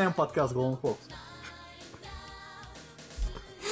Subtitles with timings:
[0.00, 0.96] начинаем подкаст Golden Fox.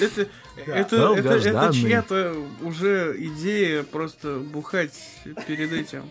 [0.01, 1.73] Это, это, это, это Долгожданный.
[1.73, 4.93] чья-то уже идея просто бухать
[5.47, 6.05] перед этим.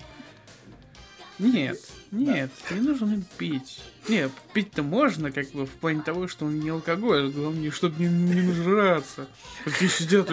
[1.40, 1.80] Нет,
[2.12, 3.80] нет, не нужно им пить.
[4.08, 8.08] Нет, пить-то можно, как бы, в плане того, что он не алкоголь, главное, чтобы не,
[8.08, 9.28] не нажраться.
[9.64, 10.32] Такие сидят,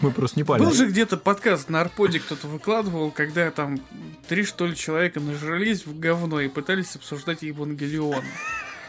[0.00, 0.64] Мы просто не палим.
[0.64, 3.78] Был же где-то подкаст на Арподе кто-то выкладывал, когда там
[4.26, 8.24] три что ли человека нажрались в говно и пытались обсуждать Евангелион.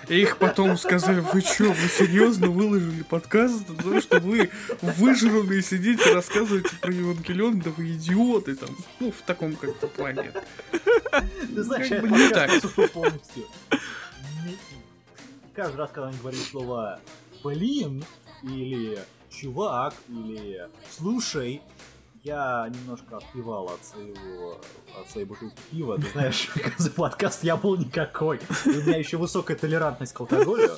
[0.07, 3.65] И их потом сказали, вы что, вы серьезно выложили подкаст?
[3.65, 4.49] Потому что вы
[4.81, 8.69] выжранные сидите рассказываете про Евангелион, да вы идиоты там.
[8.99, 10.33] Ну, в таком как-то плане.
[10.71, 12.51] Ты знаешь, Как бы не так.
[12.91, 13.45] полностью.
[15.55, 16.99] Каждый раз, когда он говорит слово
[17.43, 18.03] «блин»
[18.41, 18.99] или
[19.29, 21.61] «чувак» или «слушай»,
[22.23, 24.59] я немножко отпивал от своего
[24.99, 25.97] от своей бутылки пива.
[25.97, 28.39] Ты знаешь, за подкаст я был никакой.
[28.65, 30.71] У меня еще высокая толерантность к алкоголю.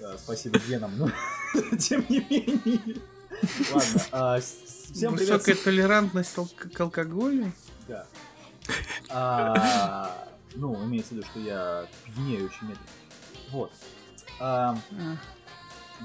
[0.00, 1.10] Да, Спасибо генам, но
[1.78, 2.96] тем не менее.
[3.72, 5.30] Ладно, а, всем привет.
[5.30, 7.52] Высокая толерантность к алкоголю?
[7.86, 8.06] Да.
[9.10, 12.88] А, ну, имеется в виду, что я пьянею очень медленно.
[13.50, 13.72] Вот.
[14.40, 14.78] А,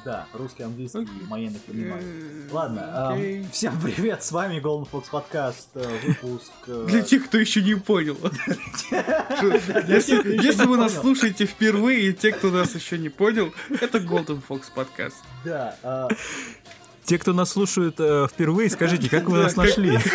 [0.06, 2.04] да, русский, английский, мои не понимаю.
[2.52, 3.46] Ладно, а, окей.
[3.52, 6.52] всем привет, с вами Golden Fox подкаст, э, выпуск...
[6.68, 8.18] э, Для тех, кто еще не понял.
[9.88, 14.64] Если, вы нас слушаете впервые, и те, кто нас еще не понял, это Golden Fox
[14.74, 15.18] подкаст.
[15.44, 16.08] Да, а,
[17.04, 19.98] Те, кто нас слушают э, впервые, скажите, как вы нас нашли?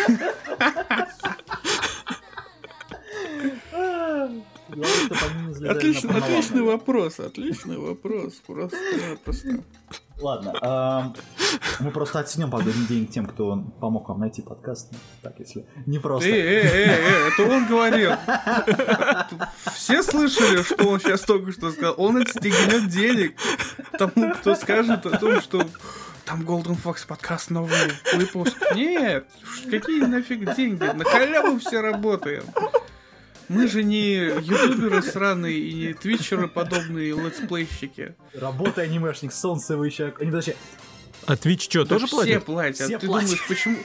[3.71, 4.64] главное, чтоб они не залезали на
[5.69, 8.33] Отлично, отличный вопрос, отличный вопрос.
[8.45, 9.63] Просто-напросто.
[10.19, 11.13] Ладно, а,
[11.81, 14.93] мы просто оценим погодный день тем, кто помог вам найти подкаст.
[15.21, 16.29] Так, если не просто.
[16.29, 18.11] Эй, эй, эй, это он говорил.
[19.73, 21.95] Все слышали, что он сейчас только что сказал?
[21.97, 23.35] Он отстегнет денег
[23.97, 25.65] тому, кто скажет о том, что
[26.25, 27.75] там Golden Fox подкаст новый
[28.15, 28.55] выпуск.
[28.73, 29.27] Нет,
[29.69, 30.83] какие нафиг деньги?
[30.83, 32.43] На халяву все работаем.
[33.49, 38.15] Мы же не ютуберы сраные и не твитчеры подобные летсплейщики.
[38.33, 40.55] Работа анимешник, солнцевый А Не, подожди,
[41.25, 42.43] А Twitch что, тоже все платит?
[42.45, 42.87] платят.
[42.87, 43.29] Все Ты платят.
[43.29, 43.77] думаешь, почему...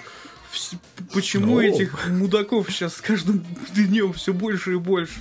[1.13, 1.61] Почему Ну.
[1.61, 5.21] этих мудаков сейчас с каждым днем все больше и больше?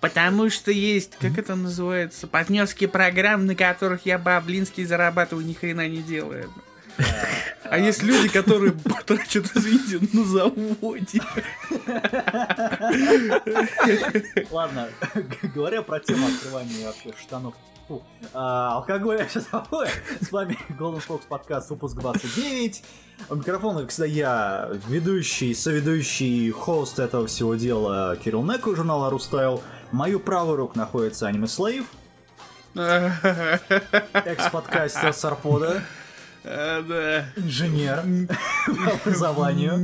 [0.00, 5.88] Потому что есть, как это называется, партнерские программы, на которых я баблинский зарабатываю, ни хрена
[5.88, 6.50] не делаю.
[7.64, 11.20] А есть люди, которые потрачат, извините, на заводе.
[14.50, 14.88] Ладно,
[15.54, 17.54] говоря про тему открывания вообще штанов.
[17.88, 18.02] Фу.
[18.32, 19.90] А, алкоголь я сейчас такое.
[20.20, 22.82] С вами Golden Fox подкаст, выпуск 29.
[23.28, 29.10] У микрофона, как всегда, я ведущий, соведущий, хост этого всего дела Кирилл Неко из журнала
[29.10, 29.62] Рустайл.
[29.92, 31.84] Мою правую руку находится Anime Slave,
[34.14, 35.82] экс-подкастер Сарпода, А, Да.
[36.44, 38.04] Инженер
[38.66, 39.78] по образованию.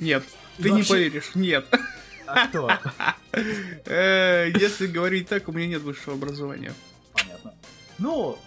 [0.00, 0.24] Нет,
[0.58, 1.66] ты не поверишь, нет.
[2.26, 2.70] А кто?
[3.84, 6.72] Э, Если говорить так, у меня нет высшего образования.
[7.12, 7.54] Понятно.
[7.98, 8.38] Ну,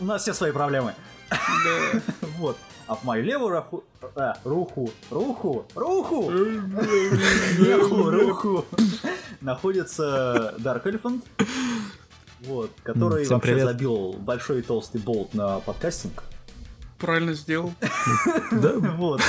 [0.00, 0.94] у нас все свои проблемы.
[1.30, 2.00] Да.
[2.38, 2.58] Вот.
[2.86, 3.84] А в мою левую раху...
[4.14, 6.30] а, руху, руху, руху,
[7.58, 8.66] руху, руху
[9.40, 11.22] находится Dark Elephant,
[12.40, 13.68] вот, который Всем вообще привет.
[13.68, 16.22] забил большой и толстый болт на подкастинг.
[16.98, 17.72] Правильно сделал.
[18.52, 18.72] Да?
[18.96, 19.20] Вот.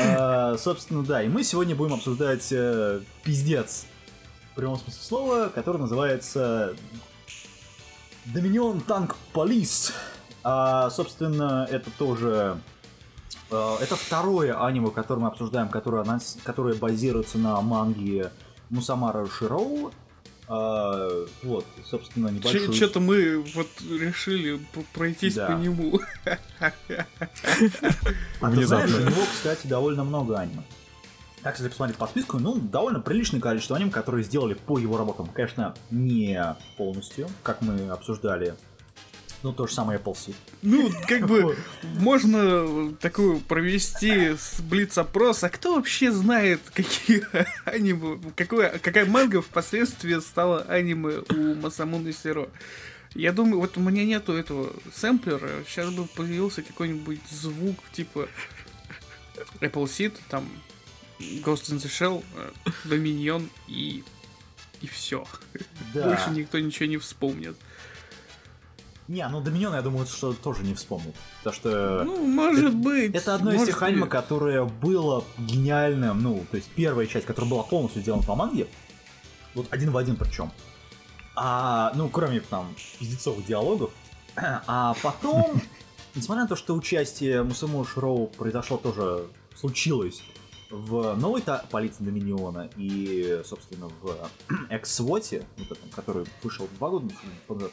[0.00, 1.22] А, Собственно, да.
[1.22, 3.86] И мы сегодня будем обсуждать э, пиздец.
[4.52, 6.74] В прямом смысле слова, который называется
[8.26, 9.92] Dominion Tank Police.
[10.42, 12.58] А, собственно, это тоже...
[13.50, 18.30] э, Это второе аниме, которое мы обсуждаем, которое, анонс- которое базируется на манге
[18.70, 19.92] Мусамара Широу.
[20.46, 22.72] А, вот, собственно, небольшой...
[22.74, 24.60] Что-то мы вот решили
[24.92, 25.46] пройтись Да.
[25.46, 26.00] по нему.
[28.40, 30.62] А ты знаешь, у него, кстати, довольно много аниме.
[31.42, 35.26] Так, если посмотреть по списку, ну, довольно приличное количество аниме, которые сделали по его работам.
[35.26, 38.54] Конечно, не полностью, как мы обсуждали.
[39.44, 40.34] Ну, то же самое Apple Seed.
[40.62, 47.26] Ну, как бы, можно такую провести с блиц-опрос, а кто вообще знает, какие
[47.66, 52.48] аниме, какое, какая манга впоследствии стала аниме у Масамуны Сиро?
[53.14, 58.30] Я думаю, вот у меня нету этого сэмплера, сейчас бы появился какой-нибудь звук, типа
[59.60, 60.48] Apple Seed, там,
[61.18, 64.04] Ghost in the Shell, э, Dominion и...
[64.80, 65.26] и все.
[65.92, 66.08] Да.
[66.08, 67.58] Больше никто ничего не вспомнит.
[69.06, 71.14] Не, ну Доминион, я думаю, что тоже не вспомнит.
[71.38, 73.14] Потому что Ну, может быть.
[73.14, 74.10] это одно из тех аниме, быть.
[74.10, 76.22] которое было гениальным.
[76.22, 78.66] Ну, то есть первая часть, которая была полностью сделана по манге.
[79.54, 80.50] Вот один в один причем.
[81.36, 83.90] А, ну, кроме там пиздецовых диалогов.
[84.66, 85.60] А потом,
[86.14, 90.22] несмотря на то, что участие Мусамо Широу произошло тоже, случилось
[90.70, 94.16] в новой полиции Доминиона и, собственно, в
[94.70, 97.12] Экс-Своте, вот этом, который вышел два года
[97.48, 97.70] назад,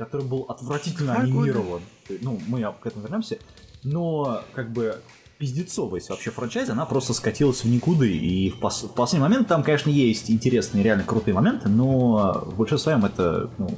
[0.00, 1.24] который был отвратительно года.
[1.24, 1.82] анимирован.
[2.22, 3.36] Ну, мы к этому вернемся.
[3.84, 4.98] Но, как бы,
[5.38, 9.62] пиздецовость вообще франчайза, она просто скатилась в никуды, и в, пос- в последний момент там,
[9.62, 13.76] конечно, есть интересные, реально крутые моменты, но в большинстве своем это, ну,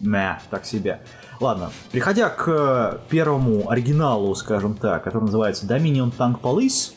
[0.00, 1.02] мя, так себе.
[1.38, 6.92] Ладно, переходя к первому оригиналу, скажем так, который называется Dominion Tank Police,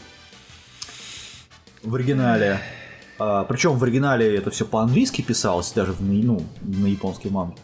[1.83, 2.61] в оригинале,
[3.19, 7.55] а, причем в оригинале это все по-английски писалось, даже в, на- ну, на японский манг.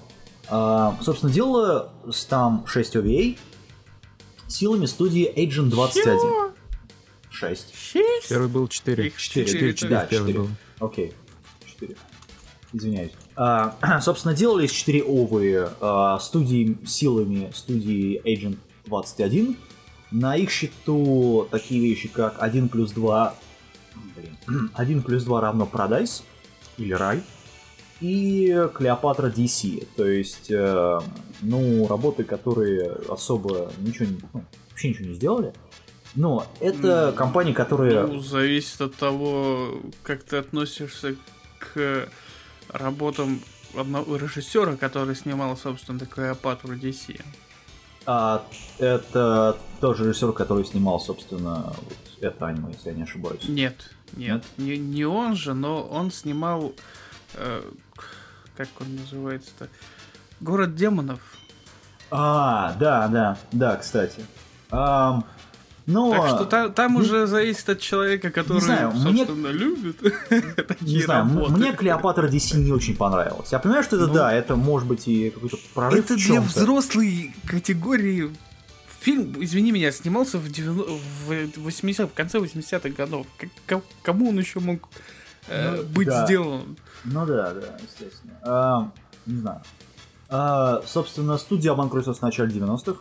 [0.52, 3.38] А, собственно, дело с там 6 OVA
[4.48, 6.52] силами студии Agent 21.
[7.32, 7.74] 6.
[8.30, 9.08] Первый был 4.
[9.08, 10.02] Их Четыре, четыре, четыре, да.
[10.02, 10.48] да, первый четыре.
[10.80, 10.88] был.
[10.88, 11.14] Окей.
[11.80, 11.96] 4.
[12.74, 13.12] Извиняюсь.
[13.38, 19.56] А, собственно, делались 4 овы а, студии силами студии Agent 21.
[20.12, 23.36] На их счету такие вещи, как 1 плюс 2...
[24.18, 24.72] Блин.
[24.76, 26.24] 1 плюс 2 равно Paradise
[26.78, 27.24] или Рай.
[28.02, 29.88] И Клеопатра DC.
[29.96, 31.00] То есть, э,
[31.42, 34.20] ну, работы, которые особо ничего не...
[34.34, 35.54] ну, вообще ничего не сделали.
[36.16, 38.06] Но это М, компании, которые...
[38.06, 41.16] Ну, зависит от того, как ты относишься
[41.60, 42.10] к
[42.70, 43.40] работам
[43.78, 47.22] одного режиссера, который снимал, собственно, Клеопатру DC.
[48.06, 48.44] А,
[48.80, 53.48] это тот же режиссер, который снимал, собственно, вот это аниме, если я не ошибаюсь.
[53.48, 56.74] Нет, нет, не, не он же, но он снимал,
[57.36, 57.62] э,
[58.66, 59.68] как он называется-то,
[60.40, 61.20] Город демонов.
[62.10, 64.26] А, да, да, да, кстати.
[64.72, 65.24] Ам,
[65.86, 70.02] ну, Так что та- там уже зависит от человека, который, знаю, мне- собственно, любит
[70.82, 71.52] не знаю, работы.
[71.54, 73.52] мне Клеопатра DC не очень понравилась.
[73.52, 77.34] Я понимаю, что это, Ну, да, это может быть и какой-то прорыв Это для взрослой
[77.48, 78.32] категории.
[79.02, 80.92] Фильм, извини меня, снимался в, 90...
[80.92, 83.26] в 80 в конце 80-х годов.
[83.68, 84.88] К- кому он еще мог
[85.48, 86.26] э, Ну, быть да.
[86.26, 86.78] сделан?
[87.06, 88.34] Ну да, да, естественно.
[88.44, 88.94] Ам,
[89.26, 89.62] не знаю.
[90.30, 93.00] А, собственно, студия обанкротилась в начале 90-х.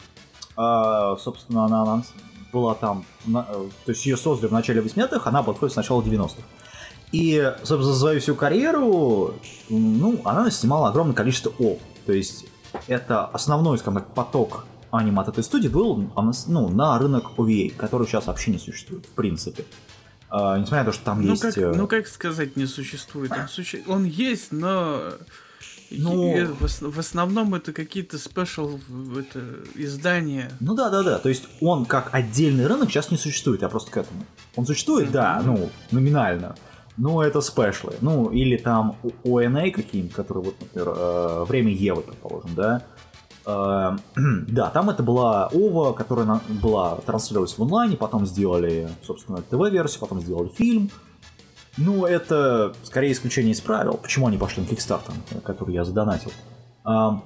[0.57, 2.12] А, собственно, она анонс-
[2.52, 6.42] была там, на- то есть ее создали в начале 80-х, она обанкротилась с начала 90-х.
[7.12, 9.35] И, собственно, за свою всю карьеру,
[9.69, 11.78] ну, она снимала огромное количество ов.
[12.07, 12.47] То есть
[12.88, 17.75] это основной, скажем так, поток аниме от этой студии был а, ну, на рынок OVA,
[17.76, 19.64] который сейчас вообще не существует, в принципе.
[20.30, 21.42] А, несмотря на то, что там Ну есть...
[21.42, 23.32] как, э, ну как сказать, не существует?
[23.32, 25.02] Он, суще- он есть, но
[25.90, 28.78] Ну- в, ос- в основном это какие-то спешл
[29.18, 29.40] это,
[29.75, 30.50] издания.
[30.60, 31.18] Ну да, да, да.
[31.18, 34.25] То есть он как отдельный рынок сейчас не существует, я просто к этому.
[34.56, 36.54] Он существует, да, ну, номинально.
[36.96, 37.94] Но это спешлы.
[38.00, 42.82] Ну, или там ONA какие-нибудь, которые, вот, например, э, время Евы, предположим, да.
[43.47, 43.97] Э,
[44.49, 50.00] да, там это была ОВА, которая на- была транслировалась в онлайне, потом сделали, собственно, ТВ-версию,
[50.00, 50.90] потом сделали фильм.
[51.76, 53.94] Ну, это скорее исключение из правил.
[53.94, 55.12] Почему они пошли на Kickstarter,
[55.44, 56.32] который я задонатил.
[56.85, 57.25] Ам,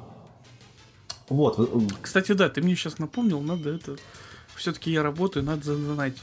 [1.28, 1.70] вот,
[2.02, 3.96] Кстати, да, ты мне сейчас напомнил, надо это...
[4.54, 6.22] Все-таки я работаю, надо задонатить.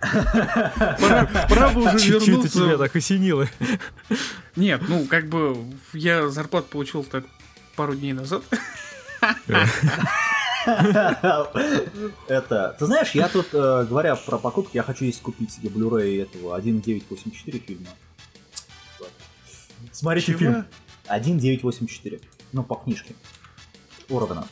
[0.00, 2.48] Пора, бы уже вернуться.
[2.58, 3.46] тебя так осенило.
[4.56, 5.56] Нет, ну как бы
[5.92, 7.24] я зарплату получил так
[7.76, 8.42] пару дней назад.
[12.28, 16.22] Это, ты знаешь, я тут, э, говоря про покупки, я хочу есть купить себе Blu-ray
[16.22, 17.86] этого 1984 фильма.
[19.92, 20.66] Смотрите фильм
[21.06, 22.20] 1984.
[22.52, 23.14] Ну, по книжке.
[24.08, 24.46] Уровна.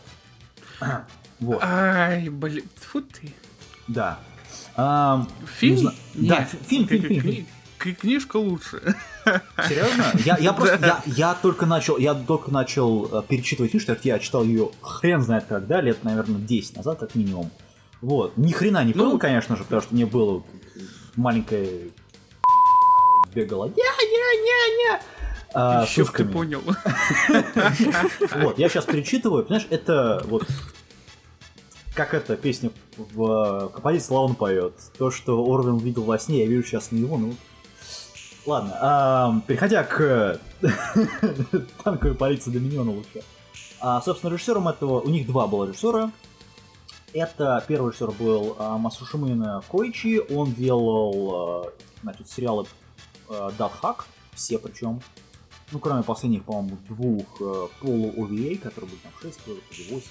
[1.40, 3.32] Вот, Ай, блин, фу ты.
[3.86, 4.18] да.
[5.56, 5.92] Фильм?
[6.14, 7.46] Да, фи- фильм, фильм, фильм,
[7.94, 8.96] Книжка лучше.
[9.68, 10.04] Серьезно?
[10.24, 14.44] Я, я просто, я, я только начал, я только начал э, перечитывать так я читал
[14.44, 17.50] ее хрен знает когда, лет, наверное, 10 назад, как минимум.
[18.00, 18.36] Вот.
[18.36, 19.18] Ни хрена не понял, Ну.
[19.18, 20.42] конечно же, потому что мне было
[21.16, 21.90] маленькое
[23.34, 23.66] бегала.
[23.66, 25.00] Не-не-не-не!
[25.54, 26.62] А, Еще ты понял.
[28.36, 30.46] Вот, я сейчас перечитываю, понимаешь, это вот
[31.94, 34.74] как эта песня в Композиции Славон поет.
[34.98, 37.34] То, что Орвин видел во сне, я вижу сейчас не его, ну...
[38.46, 40.40] Ладно, ам, переходя к
[41.84, 43.22] танковой полиции Доминиона лучше.
[43.80, 45.00] А, собственно, режиссером этого...
[45.00, 46.10] У них два было режиссера.
[47.12, 50.20] Это первый режиссер был а, Масушимина Койчи.
[50.30, 52.66] Он делал, а, значит, сериалы
[53.58, 55.02] Датхак, все причем.
[55.70, 60.02] Ну, кроме последних, по-моему, двух э, полу OVA, которые были там 6 или 8.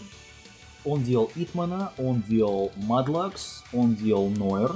[0.85, 4.75] Он делал Итмана, он делал Мадлакс, он делал Нойер,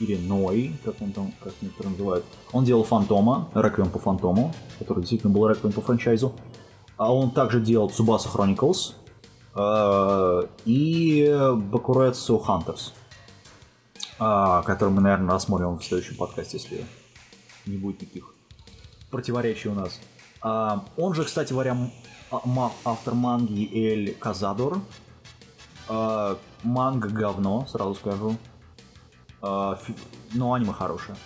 [0.00, 2.24] Ной, как он там, как некоторые называют.
[2.52, 6.32] Он делал Фантома, Реквием по Фантому, который действительно был Реквием по франчайзу.
[6.96, 8.94] А он также делал Tsubasa Chronicles
[9.54, 12.92] э, и Бакуретсу Hunters,
[14.18, 16.84] э, который мы, наверное, рассмотрим в следующем подкасте, если
[17.66, 18.34] не будет никаких
[19.10, 20.00] противоречий у нас.
[20.40, 21.76] А, он же, кстати говоря,
[22.30, 24.80] а- автор манги Эль Казадор.
[25.88, 28.36] А, манга говно, сразу скажу.
[29.42, 29.94] А, фи-
[30.32, 31.16] но аниме хорошее.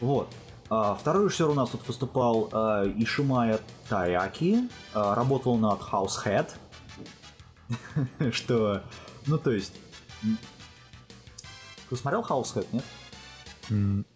[0.00, 0.28] Вот.
[0.68, 4.68] А, второй режиссер у нас тут выступал а, Ишимая Таяки.
[4.94, 6.50] А, работал над House Head.
[8.32, 8.82] Что,
[9.26, 9.72] ну то есть...
[11.88, 14.06] Ты смотрел House Head, нет?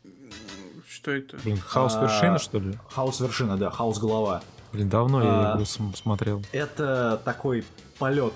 [0.88, 1.36] Что это?
[1.38, 2.78] Блин, хаос вершина, что ли?
[2.90, 4.42] Хаус вершина, да, Хаус голова.
[4.72, 6.42] Блин, давно я его см- смотрел.
[6.52, 7.64] Это такой
[7.98, 8.34] полет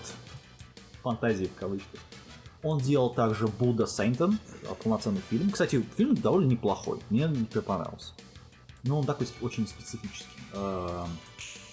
[1.03, 2.01] фантазии в кавычках.
[2.65, 4.39] Он делал также Будда Сейнтон,
[4.83, 5.51] полноценный фильм.
[5.51, 8.13] Кстати, фильм довольно неплохой, мне например, понравился.
[8.83, 10.27] Но он такой очень специфический.
[10.55, 11.07] Эм,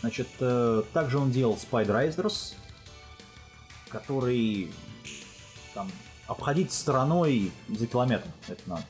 [0.02, 2.54] Значит, э, также он делал Spider Riders,
[3.90, 4.72] который
[5.76, 5.90] там
[6.28, 8.28] обходить стороной за километр.
[8.48, 8.84] Это надо.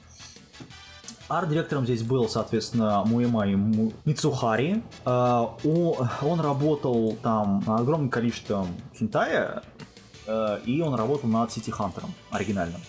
[1.28, 4.84] Арт-директором здесь был, соответственно, Муэмай Му- Мицухари.
[5.06, 5.58] О-
[6.22, 8.68] Он работал там над огромным количеством
[8.98, 9.71] хентая, э,
[10.28, 12.82] и он работал над Сити Хантером оригинальным.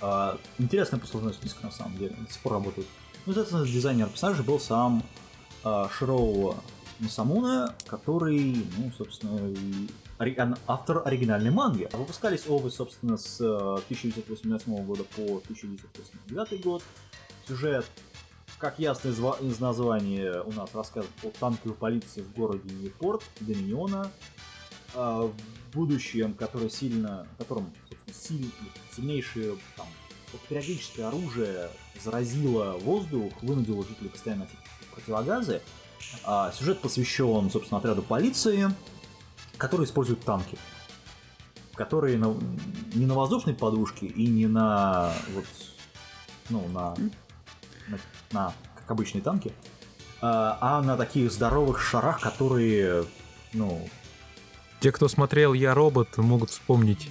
[0.00, 2.86] А, Интересный послужной список, на самом деле, до сих пор работает.
[3.24, 5.02] Ну, естественно, дизайнер персонажа был сам
[5.62, 6.56] а, Широу
[7.00, 9.54] Мисамуна, который, ну, собственно,
[10.66, 11.88] автор оригинальной манги.
[11.92, 16.82] Выпускались овы, собственно, с э, 1988 года по 1989 год.
[17.48, 17.84] Сюжет,
[18.58, 24.10] как ясно из, из названия, у нас рассказывает о танковой полиции в городе Ньюпорт, Доминиона,
[24.94, 25.30] а,
[25.74, 27.70] будущем, которое сильно, собственно,
[28.12, 28.50] силь-
[28.94, 29.86] сильнейшее там,
[30.48, 31.68] периодическое оружие
[32.02, 34.58] заразило воздух, вынудило жителей постоянно носить
[34.94, 35.62] противогазы.
[36.24, 38.70] А, сюжет посвящен, собственно, отряду полиции,
[39.56, 40.58] который использует танки.
[41.74, 42.36] Которые на-
[42.94, 45.44] не на воздушной подушке и не на вот,
[46.50, 46.94] ну, на,
[47.88, 47.98] на,
[48.32, 49.52] на, как обычные танки,
[50.20, 53.04] а, а на таких здоровых шарах, которые,
[53.52, 53.88] ну,
[54.84, 57.08] Те, кто смотрел «Я робот», могут вспомнить.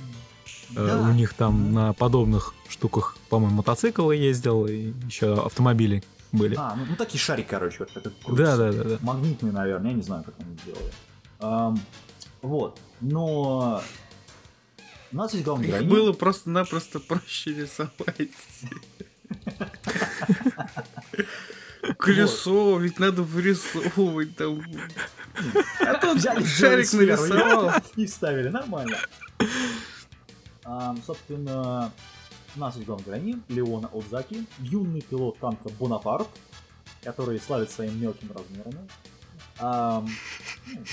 [0.75, 6.53] э, да, У них там на подобных штуках, по-моему, мотоциклы ездил, и еще автомобили были.
[6.56, 8.98] А, ну, ну, такие шарики, короче, вот как это Да, да, да, да.
[9.01, 10.94] Магнитные, наверное, я не знаю, как они делали.
[11.39, 11.80] Ам,
[12.44, 13.82] вот, но
[15.12, 15.89] у нас есть главный Их героиня.
[15.89, 18.30] было просто-напросто проще рисовать.
[21.97, 24.63] Колесо, ведь надо вырисовывать там.
[25.79, 27.71] А тут Взяли, шарик нарисовал.
[27.95, 28.97] И вставили, нормально.
[30.63, 31.91] Ам, собственно,
[32.55, 36.29] нас главный героиня Леона Отзаки, юный пилот танка Бонапарт,
[37.03, 38.87] который славится своими мелкими размерами.
[39.59, 40.09] Ам,
[40.67, 40.83] ну,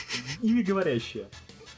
[0.42, 1.26] ими говорящая.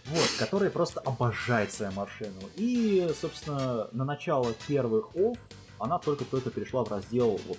[0.06, 2.40] Вот, который просто обожает свою машину.
[2.56, 5.38] И, собственно, на начало первых ОВ
[5.78, 7.58] она только-только перешла в раздел вот,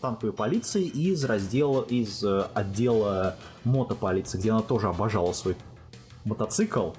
[0.00, 5.56] танковой полиции из раздела, из э, отдела мотополиции, где она тоже обожала свой
[6.24, 6.90] мотоцикл.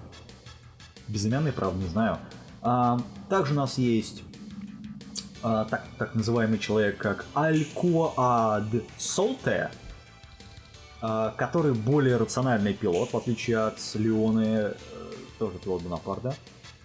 [1.08, 2.18] Безымянный, правда, не знаю.
[2.62, 4.24] А, также у нас есть
[5.42, 8.66] а, так, так называемый человек, как Алькуад
[8.98, 9.72] Солте,
[11.02, 14.74] а, который более рациональный пилот, в отличие от Леоны, э,
[15.38, 16.36] тоже пилот Бонапарта.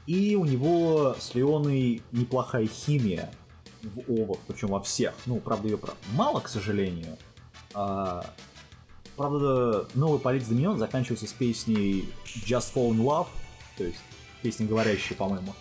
[0.07, 3.31] И у него с Леоной неплохая химия
[3.89, 5.15] в овах, причем во всех.
[5.27, 5.79] Ну, правда, ее
[6.13, 7.17] мало, к сожалению.
[7.75, 8.25] А,
[9.17, 13.29] правда, новый полиц Доминион заканчивается с песней Just Fall in Love,
[13.77, 13.99] то есть
[14.43, 15.55] песня говорящая, по-моему.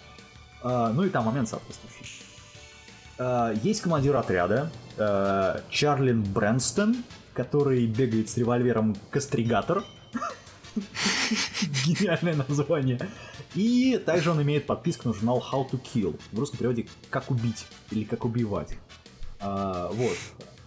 [0.63, 2.23] А, ну и там момент соответствующий.
[3.17, 7.03] Э, Есть командир отряда э, Чарлин Брэнстон,
[7.33, 9.83] который бегает с револьвером Кастригатор.
[11.85, 12.99] Гениальное название.
[13.55, 16.19] И также он имеет подписку на журнал How to Kill.
[16.31, 18.77] В русском переводе «Как убить» или «Как убивать».
[19.39, 20.17] А, вот.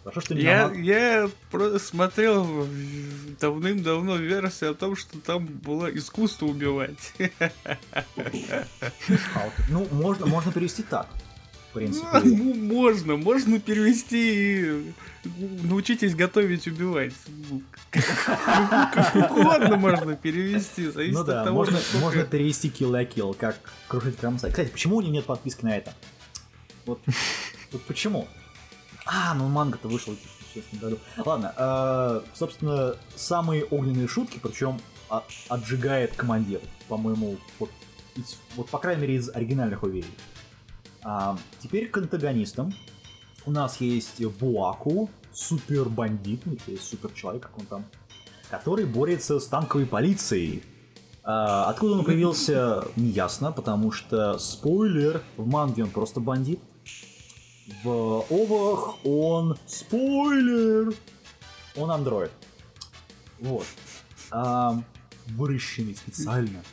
[0.05, 1.29] Хорошо, что не Я, на- я
[1.81, 2.69] смотрел в-
[3.41, 7.13] давным-давно версию о том, что там было искусство убивать.
[9.69, 11.09] Ну, можно, можно перевести так.
[11.77, 12.07] Принципе.
[12.25, 14.93] Ну, можно, можно перевести и
[15.63, 17.13] научитесь готовить, убивать.
[17.51, 23.35] Ну, Как угодно можно перевести, зависит Ну от того, можно, можно перевести kill a kill,
[23.35, 24.51] как крушить кромсай.
[24.51, 25.93] Кстати, почему у него нет подписки на это?
[26.87, 27.01] Вот,
[27.73, 28.27] вот почему?
[29.05, 30.99] А, ну манга-то вышел в 2016 году.
[31.19, 34.81] Ладно, э, собственно, самые огненные шутки, причем
[35.11, 37.71] а- отжигает командир, по-моему, вот,
[38.57, 40.15] вот по крайней мере из оригинальных уверений.
[41.09, 42.75] А, теперь к антагонистам.
[43.47, 47.85] У нас есть Буаку, супер бандит, ну, то есть супер человек, как он там,
[48.51, 50.65] который борется с танковой полицией.
[51.23, 56.59] А, откуда он появился, не ясно, потому что, спойлер, в манге он просто бандит.
[57.85, 60.93] В овах он, спойлер,
[61.77, 62.33] он андроид.
[63.39, 63.67] Вот.
[64.33, 64.83] А,
[65.29, 66.65] выращенный специально.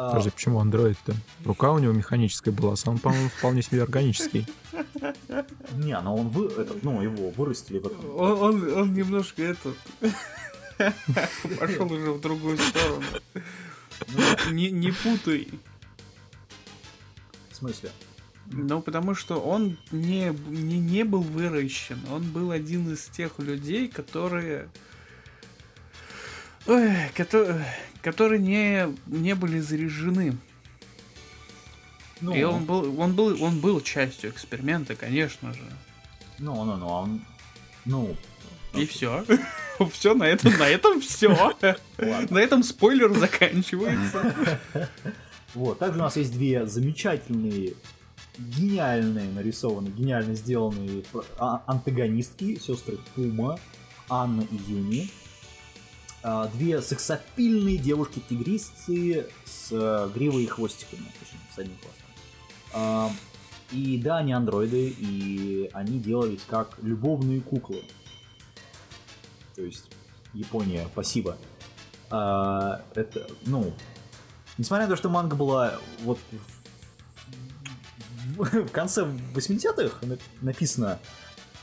[0.00, 1.14] А, Подожди, почему андроид-то?
[1.44, 4.46] Рука у него механическая была, а сам, по-моему, вполне себе органический.
[5.74, 8.16] не, но он вы, этот, ну, его вырастили в этом.
[8.16, 9.76] Он, он, он немножко этот
[11.60, 13.04] пошел уже в другую сторону.
[14.50, 15.48] Не, не путай.
[17.50, 17.90] В смысле?
[18.46, 22.00] Ну, потому что он не, не, не был выращен.
[22.10, 24.70] Он был один из тех людей, которые...
[26.66, 27.66] Ой, которые,
[28.02, 30.36] которые не, не были заряжены.
[32.20, 35.62] Ну, И он был, он, был, он был частью эксперимента, конечно же.
[36.38, 37.22] ну, ну, ну, а он,
[37.86, 38.14] ну,
[38.74, 39.24] И все.
[39.92, 41.54] Все, на этом, на этом все.
[41.98, 44.60] На этом спойлер заканчивается.
[45.54, 47.72] Вот, также у нас есть две замечательные,
[48.38, 51.02] гениальные нарисованные, гениально сделанные
[51.38, 53.58] а- антагонистки, сестры Пума,
[54.08, 55.10] Анна и Юни.
[56.22, 62.06] А, Две сексапильные девушки-тигристы с э, гривой и хвостиками, точнее, с одним хвостом.
[62.74, 63.10] А,
[63.72, 67.82] И да, они андроиды, и они делались как любовные куклы.
[69.56, 69.84] То есть
[70.34, 71.36] Япония, спасибо.
[72.10, 73.72] А, Это, ну,
[74.58, 76.18] Несмотря на то, что манга была вот
[78.36, 79.04] в, в- конце
[79.34, 80.98] 80-х на- написано,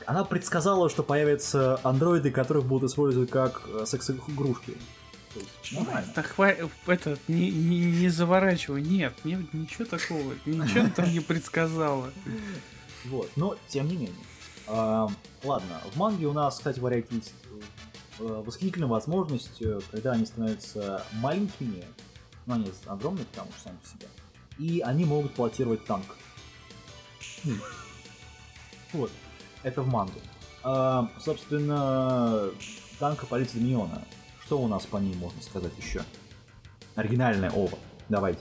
[0.08, 4.78] она предсказала, что появятся андроиды, которых будут использовать как э, секс-игрушки.
[5.36, 6.14] Есть Нормально.
[6.16, 12.10] Хва- этот, не, не, не заворачивай, нет, не- ничего такого, ничего там не предсказала.
[13.04, 13.30] Вот.
[13.36, 14.16] Но, тем не менее.
[14.66, 15.10] А,
[15.44, 17.34] ладно, в манге у нас, кстати говоря, есть
[18.20, 21.84] э, восхитительная возможность, э, когда они становятся маленькими,
[22.46, 24.08] ну, они огромные, потому что сами по себе,
[24.58, 26.16] и они могут пилотировать танк.
[27.44, 27.60] Хм.
[28.94, 29.12] Вот.
[29.68, 30.22] Это в манге.
[30.64, 32.52] А, собственно,
[33.00, 34.02] танка полиции Миона.
[34.46, 36.06] Что у нас по ней можно сказать еще?
[36.96, 37.78] Оригинальная ова.
[38.08, 38.40] Давайте.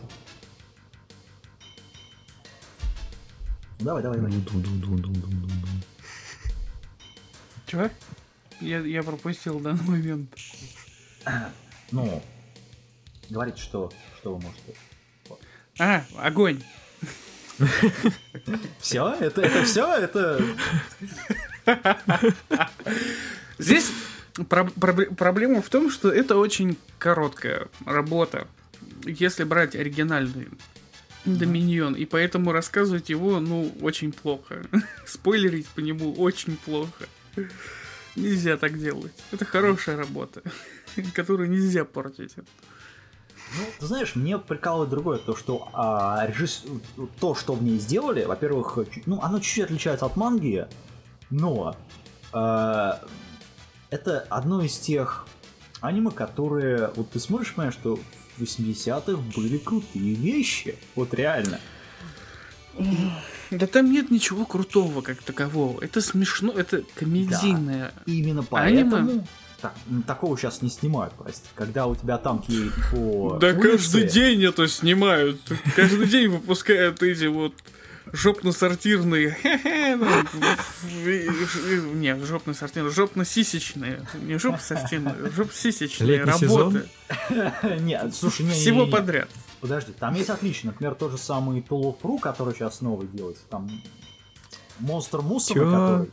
[3.80, 4.32] Давай, давай, давай.
[7.66, 7.90] Чего?
[8.60, 10.30] Я, я пропустил данный момент.
[11.90, 12.22] Ну,
[13.28, 14.76] говорите, что, что вы можете.
[15.80, 16.62] А, огонь.
[18.80, 19.14] Все?
[19.20, 19.92] Это, это все?
[19.94, 20.40] Это...
[23.58, 23.90] Здесь
[24.48, 28.46] про- про- проблема в том, что это очень короткая работа,
[29.04, 30.48] если брать оригинальный
[31.24, 34.64] Доминион, и поэтому рассказывать его, ну, очень плохо.
[35.06, 37.08] Спойлерить по нему очень плохо.
[38.14, 39.12] Нельзя так делать.
[39.32, 40.42] Это хорошая работа,
[41.14, 42.34] которую нельзя портить.
[43.54, 46.64] Ну, ты знаешь, мне прикалывает другое, то, что а, режисс-
[47.20, 50.66] то, что в ней сделали, во-первых, чуть- ну, оно чуть-чуть отличается от манги,
[51.30, 51.76] но
[52.32, 53.00] а,
[53.90, 55.26] это одно из тех
[55.80, 57.96] аниме, которые, вот ты смотришь, понимаешь, что
[58.36, 61.60] в 80-х были крутые вещи, вот реально.
[63.50, 65.80] Да там нет ничего крутого как такового.
[65.82, 67.92] Это смешно, это комедийное.
[68.06, 68.42] И именно
[69.00, 69.24] Аниме?
[69.60, 69.74] Так,
[70.06, 71.46] такого сейчас не снимают, прости.
[71.54, 75.40] Когда у тебя танк едет по Да улице, каждый день это снимают.
[75.74, 77.54] Каждый день выпускают эти вот
[78.12, 79.36] жопно-сортирные.
[79.96, 80.06] ну,
[81.94, 84.06] Не, жопно-сортирные, жопно-сисечные.
[84.22, 86.74] Не жопно-сортирные, жоп-сисечные Летний сезон?
[86.74, 87.80] работы.
[87.80, 89.28] Нет, слушай, не, Всего подряд.
[89.60, 90.70] Подожди, там есть отлично.
[90.70, 93.44] Например, тот же самый Tool of который сейчас новый делается.
[93.48, 93.70] Там
[94.78, 96.10] Монстр Мусора, который...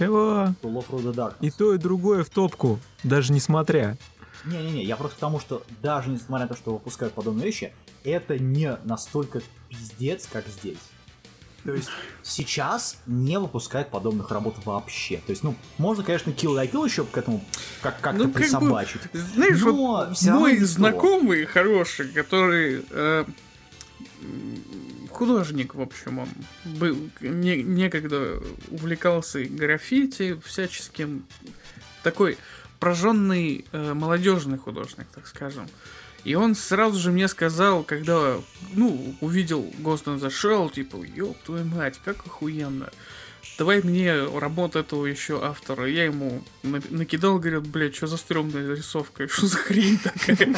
[0.00, 0.54] Чего?
[0.62, 1.36] Love Through the Darkness.
[1.42, 3.98] И то, и другое в топку, даже несмотря.
[4.46, 8.38] Не-не-не, я просто к тому, что даже несмотря на то, что выпускают подобные вещи, это
[8.38, 10.78] не настолько пиздец, как здесь.
[11.64, 11.90] То есть
[12.22, 15.18] сейчас не выпускают подобных работ вообще.
[15.18, 17.44] То есть, ну, можно, конечно, Kill la Kill еще к этому
[17.82, 19.02] как- как-то Ну, как бы, присобачить.
[19.12, 23.26] Знаешь, Но вот мой знакомый хороший, который э,
[25.20, 26.28] художник, в общем, он
[26.64, 31.26] был не- некогда увлекался граффити всяческим,
[32.02, 32.38] такой
[32.78, 35.68] прожженный э, молодежный художник, так скажем.
[36.24, 38.38] И он сразу же мне сказал, когда,
[38.72, 42.88] ну, увидел the Shell, типа, ёб твою мать, как охуенно.
[43.60, 45.86] Давай мне работу этого еще автора.
[45.86, 50.46] Я ему на- накидал, говорят, блядь, что за стрёмная рисовка, что за хрень такая?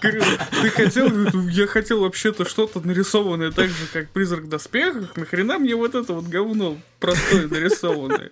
[0.00, 0.22] Говорю,
[0.62, 5.74] ты хотел, я хотел вообще-то что-то нарисованное так же, как призрак в доспехах, нахрена мне
[5.74, 8.30] вот это вот говно простое нарисованное?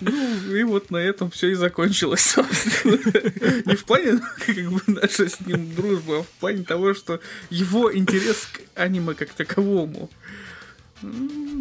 [0.00, 2.96] Ну, и вот на этом все и закончилось, собственно.
[3.64, 7.94] Не в плане, как бы, наша с ним дружба, а в плане того, что его
[7.94, 10.10] интерес к аниме как таковому.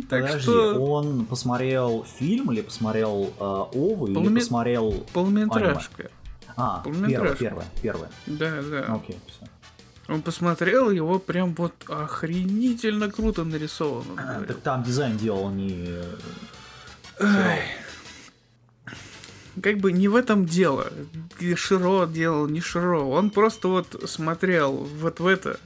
[0.09, 5.05] Так Подожди, что он посмотрел фильм или посмотрел э, Овы, или Полуме- посмотрел...
[5.13, 6.09] полнометражка.
[6.55, 8.09] А, первое, первое, первое.
[8.25, 8.95] Да, да.
[8.95, 9.47] Окей, все.
[10.07, 14.15] Он посмотрел, его прям вот охренительно круто нарисовано.
[14.15, 14.47] говорил.
[14.47, 15.87] Так там дизайн делал не...
[17.19, 17.59] э.
[19.61, 20.91] Как бы не в этом дело.
[21.55, 23.01] Широ делал не Широ.
[23.01, 25.59] Он просто вот смотрел вот в это.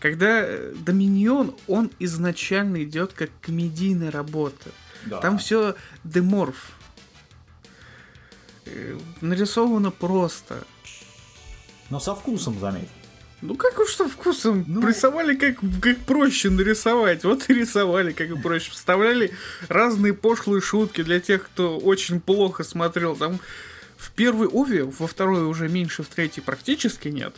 [0.00, 4.70] Когда э, Доминион, он изначально идет как комедийная работа.
[5.06, 5.18] Да.
[5.20, 6.72] Там все деморф.
[8.66, 10.64] Э, Нарисовано просто.
[11.90, 12.88] Но со вкусом, заметь.
[13.42, 14.86] Ну как уж со вкусом Ну.
[14.86, 17.24] рисовали, как, как проще нарисовать.
[17.24, 18.70] Вот и рисовали, как и проще.
[18.70, 19.32] Вставляли
[19.68, 23.16] разные пошлые шутки для тех, кто очень плохо смотрел.
[23.16, 23.38] Там
[23.96, 27.34] в первой Ове, во второй уже меньше, в третьей практически нет.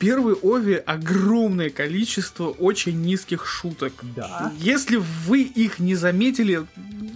[0.00, 3.92] Первой Ове огромное количество очень низких шуток.
[4.16, 4.50] Да.
[4.58, 6.66] Если вы их не заметили,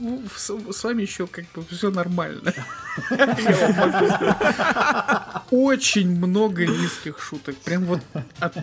[0.01, 2.53] ну, с, с вами еще как бы все нормально.
[5.51, 7.57] Очень много низких шуток.
[7.57, 8.01] Прям вот
[8.38, 8.59] от-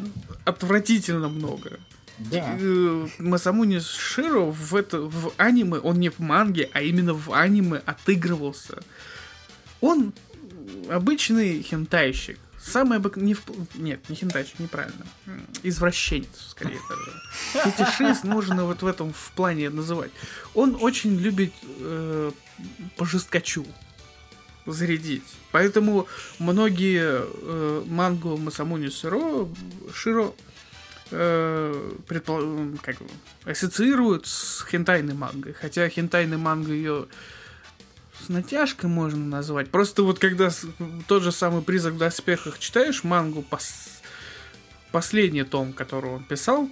[0.46, 1.80] отвратительно много.
[2.20, 2.56] Да.
[2.60, 7.82] Э, Масамуни Широ в, это, в аниме, он не в манге, а именно в аниме
[7.88, 8.84] отыгрывался.
[9.80, 10.14] Он
[10.92, 12.38] обычный хентайщик.
[12.63, 13.17] Самый обык...
[13.17, 13.41] не в...
[13.76, 15.06] Нет, не хентайщик, неправильно.
[15.63, 17.71] Извращенец, скорее даже.
[17.71, 20.12] Фетишист можно вот в этом в плане называть.
[20.54, 22.32] Он очень любит э,
[22.97, 23.65] по жесткачу
[24.65, 25.24] зарядить.
[25.52, 26.08] Поэтому
[26.39, 29.50] многие э, мангу Масамуни Широ,
[29.93, 30.34] Широ
[31.10, 32.97] э, предпол- как
[33.45, 35.54] ассоциируют с хентайной мангой.
[35.54, 37.08] Хотя хентайной мангой ее с
[38.32, 39.70] натяжкой можно назвать.
[39.70, 40.50] Просто вот когда
[41.08, 44.02] тот же самый призрак в доспехах читаешь мангу, пос-
[44.91, 46.70] последний том, который он писал,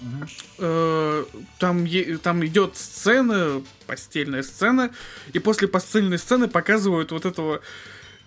[0.00, 0.26] Мгм.
[0.58, 1.24] э,
[1.58, 4.90] там, е- там идет сцена, постельная сцена,
[5.32, 7.60] и после постельной сцены показывают вот этого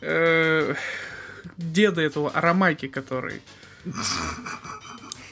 [0.01, 0.75] э,
[1.57, 3.41] деда этого Арамаки, который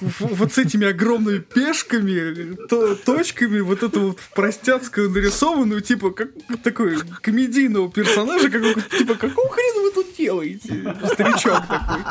[0.01, 6.29] вот с этими огромными пешками, то- точками, вот это вот простяцкую нарисованную, типа, как
[6.63, 10.95] такой комедийного персонажа, какого, типа, какого хрена вы тут делаете?
[11.13, 12.01] Старичок такой.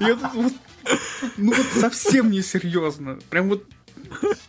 [0.00, 0.52] И это вот,
[1.36, 3.18] ну вот совсем несерьезно.
[3.30, 3.64] Прям вот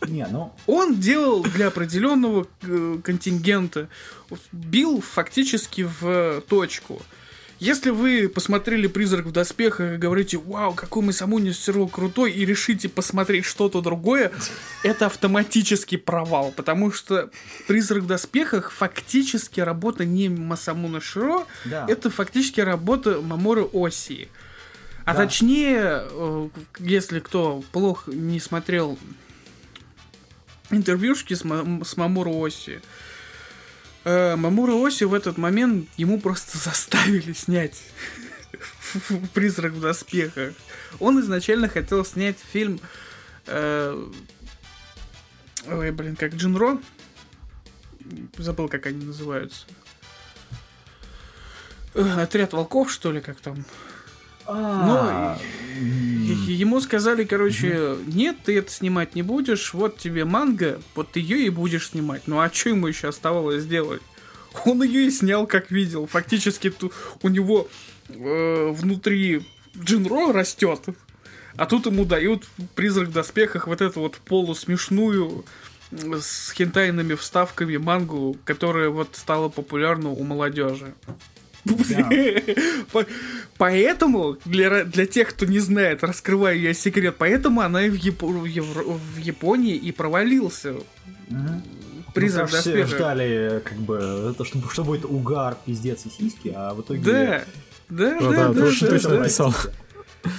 [0.06, 3.88] Не, ну, он делал для определенного э, контингента,
[4.52, 7.00] бил фактически в точку.
[7.60, 12.44] Если вы посмотрели «Призрак в доспехах» и говорите, вау, какой мы Самуни Сиро крутой, и
[12.44, 14.32] решите посмотреть что-то другое,
[14.82, 17.30] это автоматический провал, потому что
[17.68, 21.86] «Призрак в доспехах» фактически работа не Масамуна Широ, да.
[21.88, 24.28] это фактически работа Маморы Оси.
[25.04, 25.24] А Да.
[25.24, 26.48] точнее, э,
[26.80, 28.98] если кто плохо не смотрел
[30.70, 32.80] интервьюшки с, Ма- с Мамору Оси,
[34.04, 37.82] э, Мамору Оси в этот момент ему просто заставили снять
[39.32, 40.54] «Призрак в доспехах».
[41.00, 42.80] Он изначально хотел снять фильм...
[43.46, 44.10] э,
[45.66, 46.78] ой, блин, как Джинро.
[48.36, 49.66] Забыл, как они называются.
[51.94, 53.64] Э, Отряд волков, что ли, как там?
[54.46, 55.38] А,
[55.76, 61.20] Е- Ему сказали, короче, нет, ты это снимать не будешь, вот тебе манга, вот ты
[61.20, 62.22] ее и будешь снимать.
[62.26, 64.02] Ну а что ему еще оставалось сделать?
[64.64, 66.06] Он ее и снял, как видел.
[66.06, 67.68] Фактически ту- у него
[68.08, 69.44] э, внутри
[69.76, 70.80] Джинро растет,
[71.56, 75.44] а тут ему дают призрак в доспехах вот эту вот полусмешную
[75.90, 80.94] с хентайными вставками мангу, которая вот стала популярна у молодежи.
[83.58, 88.26] Поэтому, для, для тех, кто не знает, раскрываю я секрет, поэтому она и в, Япо-
[88.40, 90.74] в Евро- в Японии и провалился.
[91.28, 91.62] Мгм.
[92.14, 96.52] Призрак Ну, что все ждали, как бы, это, чтобы, что будет угар, пиздец и сиськи,
[96.54, 97.00] а в итоге...
[97.00, 97.44] Да,
[97.88, 99.18] да, Да, да, да, да, точно, да, точно да.
[99.18, 99.54] написал.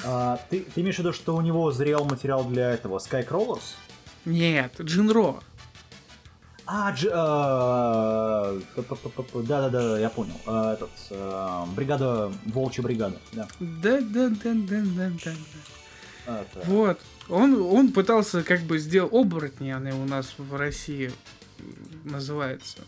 [0.05, 3.61] А, ты, ты имеешь в виду, что у него зрел материал для этого Skycrawlers?
[4.25, 5.35] Нет, Джинро.
[6.67, 7.05] А, дж...
[8.75, 10.39] п-п-п-п- Да-да-да, я понял.
[10.47, 13.47] А, Этот, а, бригада, волчья бригада, да.
[13.59, 15.11] Да, да, да, да, да,
[16.65, 16.99] Вот.
[17.29, 21.11] Он, он пытался как бы сделать оборотни, они у нас в России
[22.03, 22.79] называется.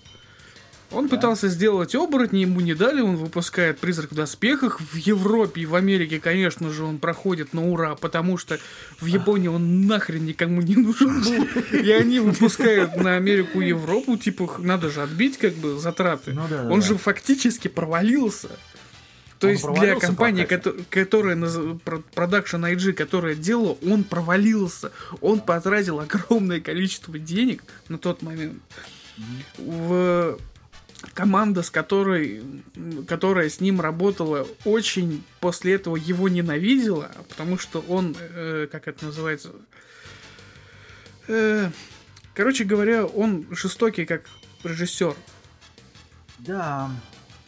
[0.89, 1.15] Он Да.
[1.17, 4.80] пытался сделать оборотни, ему не дали, он выпускает призрак в доспехах.
[4.80, 8.58] В Европе и в Америке, конечно же, он проходит на ура, потому что
[9.02, 11.45] в Японии он нахрен никому не нужен был.
[11.78, 16.32] И они выпускают на Америку и Европу, типа, надо же отбить как бы затраты.
[16.34, 16.86] Ну да, Он да.
[16.86, 18.50] же фактически провалился.
[19.39, 24.91] То Он есть для компании, кото- которая наз- про- Production IG, которая делала, он провалился.
[25.21, 28.62] Он потратил огромное количество денег на тот момент.
[29.58, 30.38] В
[31.13, 32.43] команда, с которой,
[33.07, 39.05] которая с ним работала, очень после этого его ненавидела, потому что он, э, как это
[39.05, 39.51] называется,
[41.27, 41.69] Э,
[42.33, 44.23] короче говоря, он жестокий как
[44.63, 45.15] режиссер.
[46.39, 46.89] Да.